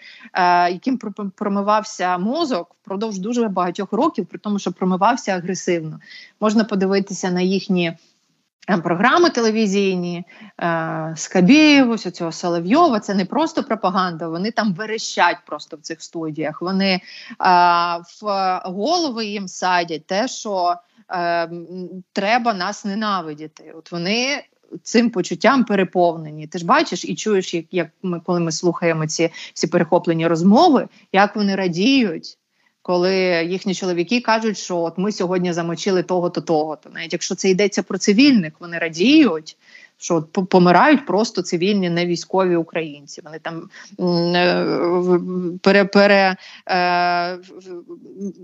яким 0.71 0.99
промивався 1.37 2.19
мозок 2.19 2.77
впродовж 2.83 3.19
дуже 3.19 3.49
багатьох 3.49 3.93
років, 3.93 4.27
при 4.27 4.39
тому, 4.39 4.59
що 4.59 4.73
промивався 4.73 5.33
агресивно. 5.33 6.01
Можна 6.41 6.65
подивитися 6.65 7.31
на 7.31 7.41
їхні. 7.41 7.97
Е, 8.71 8.79
програми 8.79 9.31
телевізійні 9.31 10.25
е, 10.61 11.85
ось 11.89 12.13
цього 12.13 12.33
Соловйова, 12.33 13.01
це 13.01 13.15
не 13.15 13.25
просто 13.25 13.63
пропаганда, 13.63 14.29
вони 14.29 14.51
там 14.51 14.75
верещать 14.75 15.37
просто 15.47 15.77
в 15.77 15.81
цих 15.81 16.03
студіях. 16.03 16.63
Вони 16.63 16.93
е, 16.93 17.01
в 18.23 18.61
голови 18.65 19.27
їм 19.27 19.49
садять 19.49 20.07
те, 20.07 20.29
що 20.29 20.75
треба 22.13 22.55
нас 22.55 22.85
ненавидіти. 22.85 23.75
От 23.77 23.93
вони 23.93 24.45
цим 24.83 25.11
почуттям 25.11 25.65
переповнені. 25.65 26.47
Ти 26.47 26.59
ж 26.59 26.67
бачиш 26.67 27.05
і 27.05 27.15
чуєш, 27.15 27.55
як 27.55 27.65
як 27.71 27.89
ми, 28.03 28.21
коли 28.21 28.41
ми 28.41 28.53
слухаємо 28.53 29.07
ці 29.07 29.31
всі 29.55 29.67
перехоплені 29.67 30.27
розмови, 30.27 30.89
як 31.13 31.37
вони 31.37 31.55
радіють 31.55 32.39
коли 32.87 33.15
їхні 33.49 33.75
чоловіки 33.75 34.21
кажуть, 34.21 34.59
що 34.59 34.79
от 34.79 34.99
ми 34.99 35.13
сьогодні 35.13 35.53
замочили 35.53 36.03
того-то, 36.03 36.41
того-то. 36.41 36.91
Навіть 36.95 37.13
якщо 37.13 37.35
це 37.35 37.51
йдеться 37.51 37.83
про 37.83 37.99
цивільних, 37.99 38.53
вони 38.61 38.79
радіють, 38.79 39.57
що 39.97 40.23
помирають 40.23 41.07
просто 41.07 41.43
цивільні 41.43 41.91
не 41.91 42.07
військові 42.07 42.57
українці. 42.57 43.23
Вони 43.25 43.39
там 43.39 43.69
е, 44.35 44.67
пере, 45.63 45.85
пере, 45.85 46.37
е, 46.69 47.39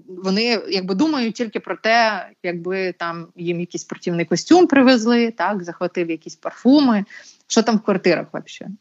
вони 0.08 0.62
якби 0.68 0.94
думають 0.94 1.34
тільки 1.34 1.60
про 1.60 1.76
те, 1.76 2.28
якби 2.42 2.92
там 2.92 3.26
їм 3.36 3.60
якийсь 3.60 3.82
спортивний 3.82 4.24
костюм 4.24 4.66
привезли, 4.66 5.30
так 5.30 5.64
захватив 5.64 6.10
якісь 6.10 6.36
парфуми, 6.36 7.04
що 7.46 7.62
там 7.62 7.76
в 7.76 7.80
квартирах 7.80 8.26
взагалі. 8.32 8.74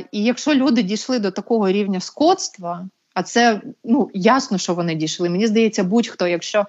Е, 0.00 0.08
і 0.12 0.24
якщо 0.24 0.54
люди 0.54 0.82
дійшли 0.82 1.18
до 1.18 1.30
такого 1.30 1.70
рівня 1.70 2.00
скотства, 2.00 2.88
а 3.14 3.22
це 3.22 3.60
ну 3.84 4.10
ясно, 4.14 4.58
що 4.58 4.74
вони 4.74 4.94
дійшли. 4.94 5.28
Мені 5.28 5.46
здається, 5.46 5.84
будь-хто, 5.84 6.26
якщо 6.26 6.66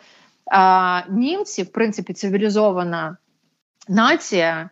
а, 0.51 1.01
німці, 1.09 1.63
в 1.63 1.71
принципі, 1.71 2.13
цивілізована 2.13 3.17
нація 3.89 4.69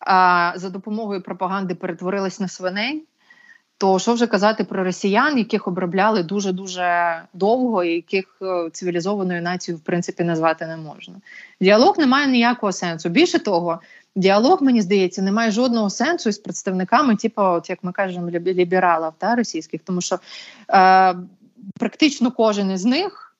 а, 0.00 0.52
за 0.56 0.70
допомогою 0.70 1.22
пропаганди 1.22 1.74
перетворилась 1.74 2.40
на 2.40 2.48
свиней. 2.48 3.04
То 3.78 3.98
що 3.98 4.14
вже 4.14 4.26
казати 4.26 4.64
про 4.64 4.84
росіян, 4.84 5.38
яких 5.38 5.68
обробляли 5.68 6.22
дуже 6.22 6.52
дуже 6.52 7.22
довго, 7.32 7.84
і 7.84 7.94
яких 7.94 8.36
е, 8.42 8.70
цивілізованою 8.72 9.42
нацією 9.42 9.78
в 9.78 9.80
принципі 9.80 10.24
назвати 10.24 10.66
не 10.66 10.76
можна. 10.76 11.14
Діалог 11.60 11.98
не 11.98 12.06
має 12.06 12.26
ніякого 12.26 12.72
сенсу. 12.72 13.08
Більше 13.08 13.38
того, 13.38 13.80
діалог, 14.16 14.62
мені 14.62 14.82
здається, 14.82 15.22
не 15.22 15.32
має 15.32 15.50
жодного 15.50 15.90
сенсу 15.90 16.28
із 16.28 16.38
представниками, 16.38 17.16
типу, 17.16 17.42
от 17.42 17.70
як 17.70 17.78
ми 17.82 17.92
кажемо, 17.92 18.30
лібералів 18.30 19.12
та 19.18 19.34
російських, 19.34 19.80
тому 19.84 20.00
що 20.00 20.18
е, 20.70 21.14
практично 21.78 22.30
кожен 22.30 22.70
із 22.70 22.84
них 22.84 23.36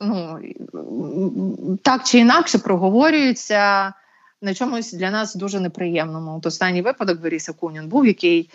ну, 0.00 0.40
так 1.82 2.04
чи 2.04 2.18
інакше 2.18 2.58
проговорюється 2.58 3.92
на 4.42 4.54
чомусь 4.54 4.92
для 4.92 5.10
нас 5.10 5.34
дуже 5.34 5.60
неприємному. 5.60 6.36
От 6.36 6.46
останній 6.46 6.82
випадок 6.82 7.20
Боріса 7.20 7.52
Кунін 7.52 7.88
був, 7.88 8.06
який 8.06 8.50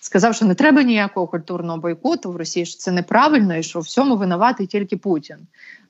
сказав, 0.00 0.34
що 0.34 0.44
не 0.44 0.54
треба 0.54 0.82
ніякого 0.82 1.26
культурного 1.26 1.78
бойкоту 1.78 2.32
в 2.32 2.36
Росії, 2.36 2.66
що 2.66 2.78
це 2.78 2.90
неправильно 2.90 3.56
і 3.56 3.62
що 3.62 3.80
всьому 3.80 4.16
винуватий 4.16 4.66
тільки 4.66 4.96
Путін. 4.96 5.36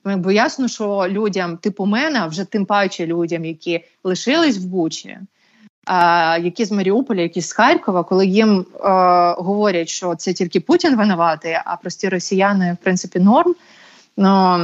Ну, 0.05 0.11
якби 0.11 0.33
ясно, 0.33 0.67
що 0.67 1.05
людям, 1.09 1.57
типу 1.57 1.85
мене, 1.85 2.19
а 2.19 2.27
вже 2.27 2.45
тим 2.45 2.65
паче 2.65 3.05
людям, 3.05 3.45
які 3.45 3.83
лишились 4.03 4.57
в 4.57 4.65
Бучі, 4.65 5.17
а, 5.85 6.37
які 6.41 6.65
з 6.65 6.71
Маріуполя, 6.71 7.21
які 7.21 7.41
з 7.41 7.53
Харкова, 7.53 8.03
коли 8.03 8.27
їм 8.27 8.65
а, 8.83 9.35
говорять, 9.37 9.89
що 9.89 10.15
це 10.15 10.33
тільки 10.33 10.59
Путін 10.59 10.95
винуватий, 10.95 11.57
а 11.65 11.75
прості 11.75 12.09
росіяни, 12.09 12.77
в 12.81 12.83
принципі, 12.83 13.19
норм. 13.19 13.55
Ну, 14.17 14.59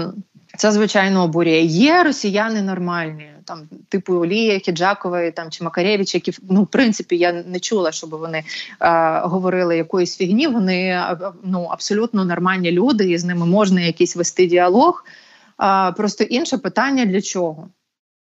це 0.57 0.71
звичайно 0.71 1.23
обурює. 1.23 1.61
Є 1.61 2.03
росіяни 2.03 2.61
нормальні, 2.61 3.30
там 3.45 3.69
типу 3.89 4.13
Олія, 4.13 4.59
Хіджакової 4.59 5.31
там 5.31 5.49
чи 5.49 5.63
Макаревич, 5.63 6.15
які 6.15 6.33
ну 6.49 6.63
в 6.63 6.67
принципі 6.67 7.17
я 7.17 7.43
не 7.47 7.59
чула, 7.59 7.91
щоб 7.91 8.09
вони 8.09 8.43
е, 8.81 9.19
говорили 9.19 9.77
якоїсь 9.77 10.17
фігні. 10.17 10.47
Вони 10.47 11.03
ну 11.43 11.63
абсолютно 11.63 12.25
нормальні 12.25 12.71
люди, 12.71 13.09
і 13.09 13.17
з 13.17 13.25
ними 13.25 13.45
можна 13.45 13.81
якийсь 13.81 14.15
вести 14.15 14.45
діалог. 14.45 15.05
Е, 15.63 15.91
просто 15.91 16.23
інше 16.23 16.57
питання 16.57 17.05
для 17.05 17.21
чого? 17.21 17.67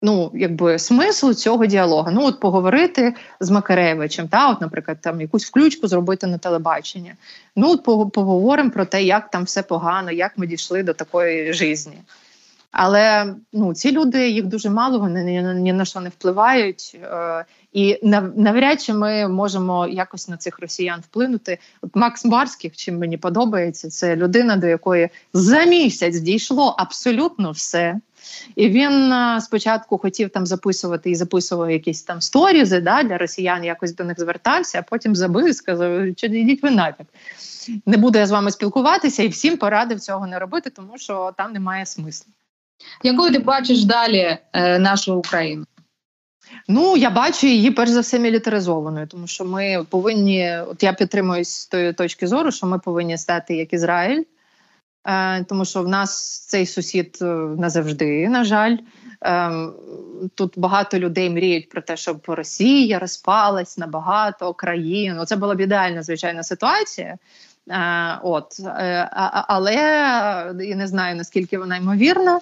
Ну, 0.02 0.32
якби 0.34 0.80
смисл 0.80 1.32
цього 1.32 1.66
діалогу. 1.66 2.12
Ну, 2.12 2.26
от 2.26 2.40
поговорити 2.40 3.14
з 3.40 3.50
Макаревичем, 3.50 4.28
та, 4.28 4.52
от, 4.52 4.62
наприклад, 4.62 4.98
там 5.02 5.22
якусь 5.22 5.46
включку 5.46 5.88
зробити 5.88 6.28
на 6.28 6.38
телебаченні. 6.38 7.14
Ну, 7.56 7.72
от 7.72 8.12
поговоримо 8.14 8.70
про 8.70 8.86
те, 8.86 9.04
як 9.04 9.30
там 9.32 9.44
все 9.44 9.64
погано, 9.64 10.12
як 10.12 10.38
ми 10.38 10.48
дійшли 10.48 10.84
до 10.84 10.94
такої 10.94 11.54
житті. 11.54 11.98
Але 12.80 13.36
ну, 13.54 13.74
ці 13.74 13.92
люди 13.92 14.30
їх 14.30 14.46
дуже 14.46 14.70
мало, 14.70 15.00
вони 15.00 15.24
ні, 15.54 15.74
на 15.74 15.86
що 15.86 16.00
не 16.00 16.10
впливають. 16.10 16.98
Е, 17.04 17.46
і 17.74 18.00
навряд 18.36 18.82
чи 18.82 18.94
ми 18.94 19.28
можемо 19.28 19.88
якось 19.88 20.28
на 20.28 20.38
цих 20.38 20.60
росіян 20.60 21.00
вплинути. 21.02 21.58
От 21.82 21.96
Макс 21.96 22.26
Барських, 22.26 22.76
чим 22.76 22.98
мені 22.98 23.18
подобається, 23.18 23.90
це 23.90 24.16
людина, 24.16 24.56
до 24.56 24.68
якої 24.68 25.10
за 25.34 25.64
місяць 25.64 26.20
дійшло 26.20 26.76
абсолютно 26.78 27.52
все. 27.52 28.00
І 28.56 28.70
він 28.70 29.14
спочатку 29.42 29.98
хотів 29.98 30.30
там 30.30 30.46
записувати 30.46 31.10
і 31.10 31.16
записував 31.16 31.72
якісь 31.72 32.04
там 32.04 32.22
сторізи 32.22 32.82
да, 32.82 33.04
для 33.04 33.18
росіян, 33.18 33.64
якось 33.64 33.96
до 33.96 34.04
них 34.04 34.20
звертався, 34.20 34.80
а 34.80 34.82
потім 34.82 35.16
забив 35.16 35.50
і 35.50 35.54
сказав, 35.54 36.02
що 36.18 36.28
йдіть 36.28 36.64
ви 36.64 36.72
нафіг. 36.72 37.06
Не 37.86 37.98
буду 37.98 38.20
я 38.20 38.28
з 38.28 38.32
вами 38.32 38.52
спілкуватися 38.52 39.24
і 39.24 39.28
всім 39.28 39.58
порадив 39.58 40.00
цього 40.00 40.28
не 40.28 40.40
робити, 40.40 40.70
тому 40.70 40.98
що 40.98 41.34
там 41.38 41.54
немає 41.54 41.86
смислу. 41.86 42.34
Якою 43.04 43.32
ти 43.32 43.40
бачиш 43.40 43.84
далі 43.84 44.38
е, 44.54 44.80
нашу 44.80 45.16
Україну? 45.16 45.66
Ну, 46.68 46.98
я 46.98 47.10
бачу 47.10 47.48
її 47.48 47.72
перш 47.72 47.92
за 47.92 48.00
все 48.00 48.20
мілітаризованою, 48.20 49.08
тому 49.08 49.28
що 49.28 49.46
ми 49.46 49.86
повинні, 49.90 50.58
от 50.60 50.84
я 50.84 50.94
підтримуюсь 50.94 51.50
з 51.50 51.68
тої 51.68 51.94
точки 51.94 52.28
зору, 52.28 52.52
що 52.52 52.68
ми 52.68 52.80
повинні 52.80 53.18
стати 53.18 53.56
як 53.56 53.74
Ізраїль. 53.74 54.24
Е, 55.08 55.44
тому 55.44 55.66
що 55.66 55.84
в 55.84 55.88
нас 55.88 56.40
цей 56.48 56.66
сусід 56.66 57.18
е, 57.22 57.26
назавжди, 57.58 58.30
на 58.30 58.44
жаль. 58.44 58.78
Ем, 59.22 59.74
тут 60.36 60.54
багато 60.60 61.00
людей 61.00 61.30
мріють 61.30 61.70
про 61.70 61.82
те, 61.82 61.98
щоб 61.98 62.24
Росія 62.28 63.00
розпалась 63.00 63.78
на 63.78 63.88
багато 63.88 64.54
країн. 64.54 65.26
Це 65.26 65.36
була 65.36 65.56
б 65.56 65.62
ідеальна 65.62 66.04
звичайна 66.04 66.44
ситуація. 66.44 67.18
Е, 67.70 68.20
от, 68.24 68.60
Але 69.48 69.76
я 70.60 70.76
не 70.76 70.88
знаю 70.88 71.16
наскільки 71.16 71.58
вона 71.58 71.78
ймовірна. 71.78 72.40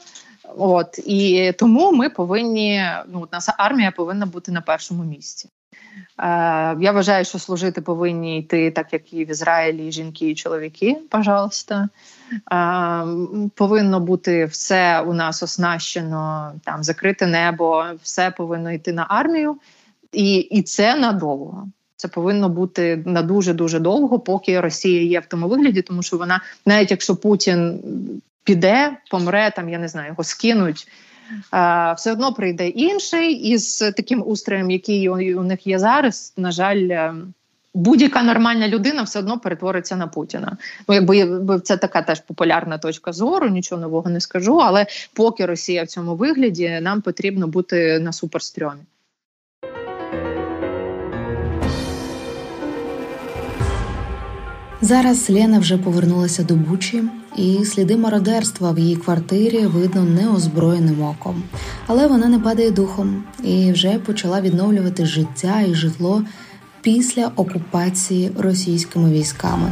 От 0.57 0.99
і 1.05 1.53
тому 1.59 1.91
ми 1.91 2.09
повинні. 2.09 2.85
Ну, 3.07 3.27
наша 3.31 3.53
армія 3.57 3.91
повинна 3.91 4.25
бути 4.25 4.51
на 4.51 4.61
першому 4.61 5.03
місці. 5.03 5.49
Е, 6.19 6.25
Я 6.79 6.91
вважаю, 6.91 7.25
що 7.25 7.39
служити 7.39 7.81
повинні 7.81 8.39
йти, 8.39 8.71
так 8.71 8.93
як 8.93 9.13
і 9.13 9.25
в 9.25 9.29
Ізраїлі, 9.29 9.91
жінки 9.91 10.29
і 10.29 10.35
чоловіки. 10.35 10.97
Пожалуйста. 11.09 11.89
Е, 12.51 13.05
Повинно 13.55 13.99
бути 13.99 14.45
все 14.45 15.01
у 15.01 15.13
нас 15.13 15.43
оснащено, 15.43 16.53
там 16.63 16.83
закрите 16.83 17.27
небо, 17.27 17.85
все 18.03 18.31
повинно 18.31 18.71
йти 18.71 18.93
на 18.93 19.05
армію, 19.09 19.57
і, 20.11 20.35
і 20.35 20.61
це 20.61 20.95
надовго. 20.95 21.67
Це 22.05 22.09
повинно 22.09 22.49
бути 22.49 23.03
на 23.05 23.21
дуже 23.21 23.53
дуже 23.53 23.79
довго, 23.79 24.19
поки 24.19 24.59
Росія 24.59 25.01
є 25.01 25.19
в 25.19 25.25
тому 25.25 25.47
вигляді, 25.47 25.81
тому 25.81 26.03
що 26.03 26.17
вона, 26.17 26.41
навіть 26.65 26.91
якщо 26.91 27.15
Путін 27.15 27.79
піде, 28.43 28.97
помре 29.11 29.51
там, 29.55 29.69
я 29.69 29.79
не 29.79 29.87
знаю, 29.87 30.07
його 30.07 30.23
скинуть 30.23 30.87
все 31.97 32.11
одно 32.11 32.33
прийде 32.33 32.67
інший 32.67 33.33
із 33.33 33.77
таким 33.77 34.23
устроєм, 34.25 34.71
який 34.71 35.09
у 35.35 35.43
них 35.43 35.67
є 35.67 35.79
зараз. 35.79 36.33
На 36.37 36.51
жаль, 36.51 36.87
е, 36.89 37.13
будь-яка 37.73 38.23
нормальна 38.23 38.67
людина 38.67 39.03
все 39.03 39.19
одно 39.19 39.39
перетвориться 39.39 39.95
на 39.95 40.07
Путіна. 40.07 40.57
Ну, 40.87 41.13
якби 41.13 41.59
це 41.59 41.77
така 41.77 42.01
теж 42.01 42.19
популярна 42.19 42.77
точка 42.77 43.13
зору, 43.13 43.49
нічого 43.49 43.81
нового 43.81 44.09
не 44.09 44.21
скажу. 44.21 44.57
Але 44.57 44.85
поки 45.13 45.45
Росія 45.45 45.83
в 45.83 45.87
цьому 45.87 46.15
вигляді, 46.15 46.79
нам 46.81 47.01
потрібно 47.01 47.47
бути 47.47 47.99
на 47.99 48.13
суперстрьомі. 48.13 48.81
Зараз 54.87 55.29
Лена 55.29 55.59
вже 55.59 55.77
повернулася 55.77 56.43
до 56.43 56.55
Бучі, 56.55 57.03
і 57.37 57.65
сліди 57.65 57.97
мародерства 57.97 58.71
в 58.71 58.79
її 58.79 58.95
квартирі 58.95 59.65
видно 59.65 60.03
неозброєним 60.03 61.01
оком. 61.01 61.43
Але 61.87 62.07
вона 62.07 62.27
не 62.27 62.39
падає 62.39 62.71
духом 62.71 63.23
і 63.43 63.71
вже 63.71 63.99
почала 63.99 64.41
відновлювати 64.41 65.05
життя 65.05 65.61
і 65.61 65.73
житло 65.73 66.23
після 66.81 67.31
окупації 67.35 68.31
російськими 68.37 69.11
військами. 69.11 69.71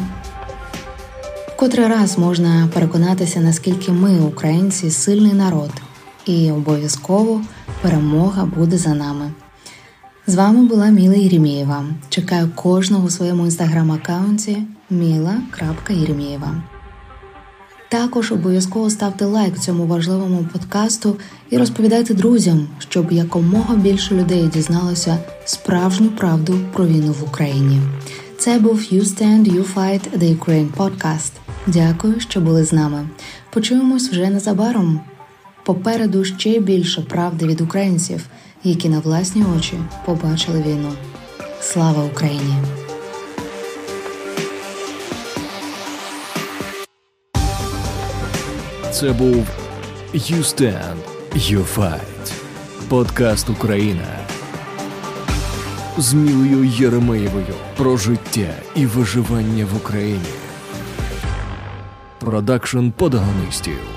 Котрий 1.56 1.88
раз 1.88 2.18
можна 2.18 2.70
переконатися, 2.74 3.40
наскільки 3.40 3.92
ми, 3.92 4.20
українці, 4.20 4.92
сильний 4.92 5.34
народ, 5.34 5.72
і 6.26 6.52
обов'язково 6.52 7.42
перемога 7.82 8.46
буде 8.46 8.78
за 8.78 8.94
нами. 8.94 9.32
З 10.28 10.36
вами 10.36 10.66
була 10.66 10.88
Міла 10.88 11.16
Єремєєва. 11.16 11.86
Чекаю 12.10 12.50
кожного 12.56 13.06
у 13.06 13.10
своєму 13.10 13.46
інстаграм-аккаунті 13.46 14.64
Міла.Єремєєва. 14.90 16.64
Також 17.90 18.32
обов'язково 18.32 18.90
ставте 18.90 19.26
лайк 19.26 19.60
цьому 19.60 19.86
важливому 19.86 20.48
подкасту 20.54 21.16
і 21.50 21.58
розповідайте 21.58 22.14
друзям, 22.14 22.68
щоб 22.80 23.12
якомога 23.12 23.76
більше 23.76 24.16
людей 24.16 24.48
дізналося 24.48 25.18
справжню 25.46 26.10
правду 26.10 26.60
про 26.74 26.88
війну 26.88 27.16
в 27.20 27.24
Україні. 27.24 27.82
Це 28.38 28.60
був 28.60 28.78
You 28.78 29.02
Stand, 29.02 29.54
You 29.54 29.74
Fight, 29.74 30.18
The 30.18 30.38
Ukraine 30.38 30.74
Podcast. 30.78 31.32
Дякую, 31.68 32.20
що 32.20 32.42
були 32.42 32.66
з 32.66 32.74
нами. 32.74 33.08
Почуємось 33.54 34.10
вже 34.10 34.30
незабаром. 34.30 35.00
Попереду 35.66 36.26
ще 36.26 36.60
більше 36.60 37.02
правди 37.02 37.48
від 37.48 37.62
українців, 37.62 38.26
які 38.64 38.90
на 38.90 39.00
власні 39.00 39.44
очі 39.58 39.80
побачили 40.06 40.62
війну. 40.62 40.94
Слава 41.62 42.04
Україні! 42.04 42.56
Це 48.92 49.12
був 49.12 49.48
«You 50.14 50.38
Stand, 50.38 50.98
You 51.36 51.66
Fight» 51.78 52.34
Подкаст 52.88 53.50
Україна. 53.50 54.08
з 55.98 56.14
Мілою 56.14 56.64
Єремеєвою 56.64 57.56
про 57.78 57.98
життя 57.98 58.54
і 58.76 58.86
виживання 58.86 59.66
в 59.66 59.78
Україні. 59.78 60.34
Продакшн 62.20 62.90
подагонистів. 62.90 63.93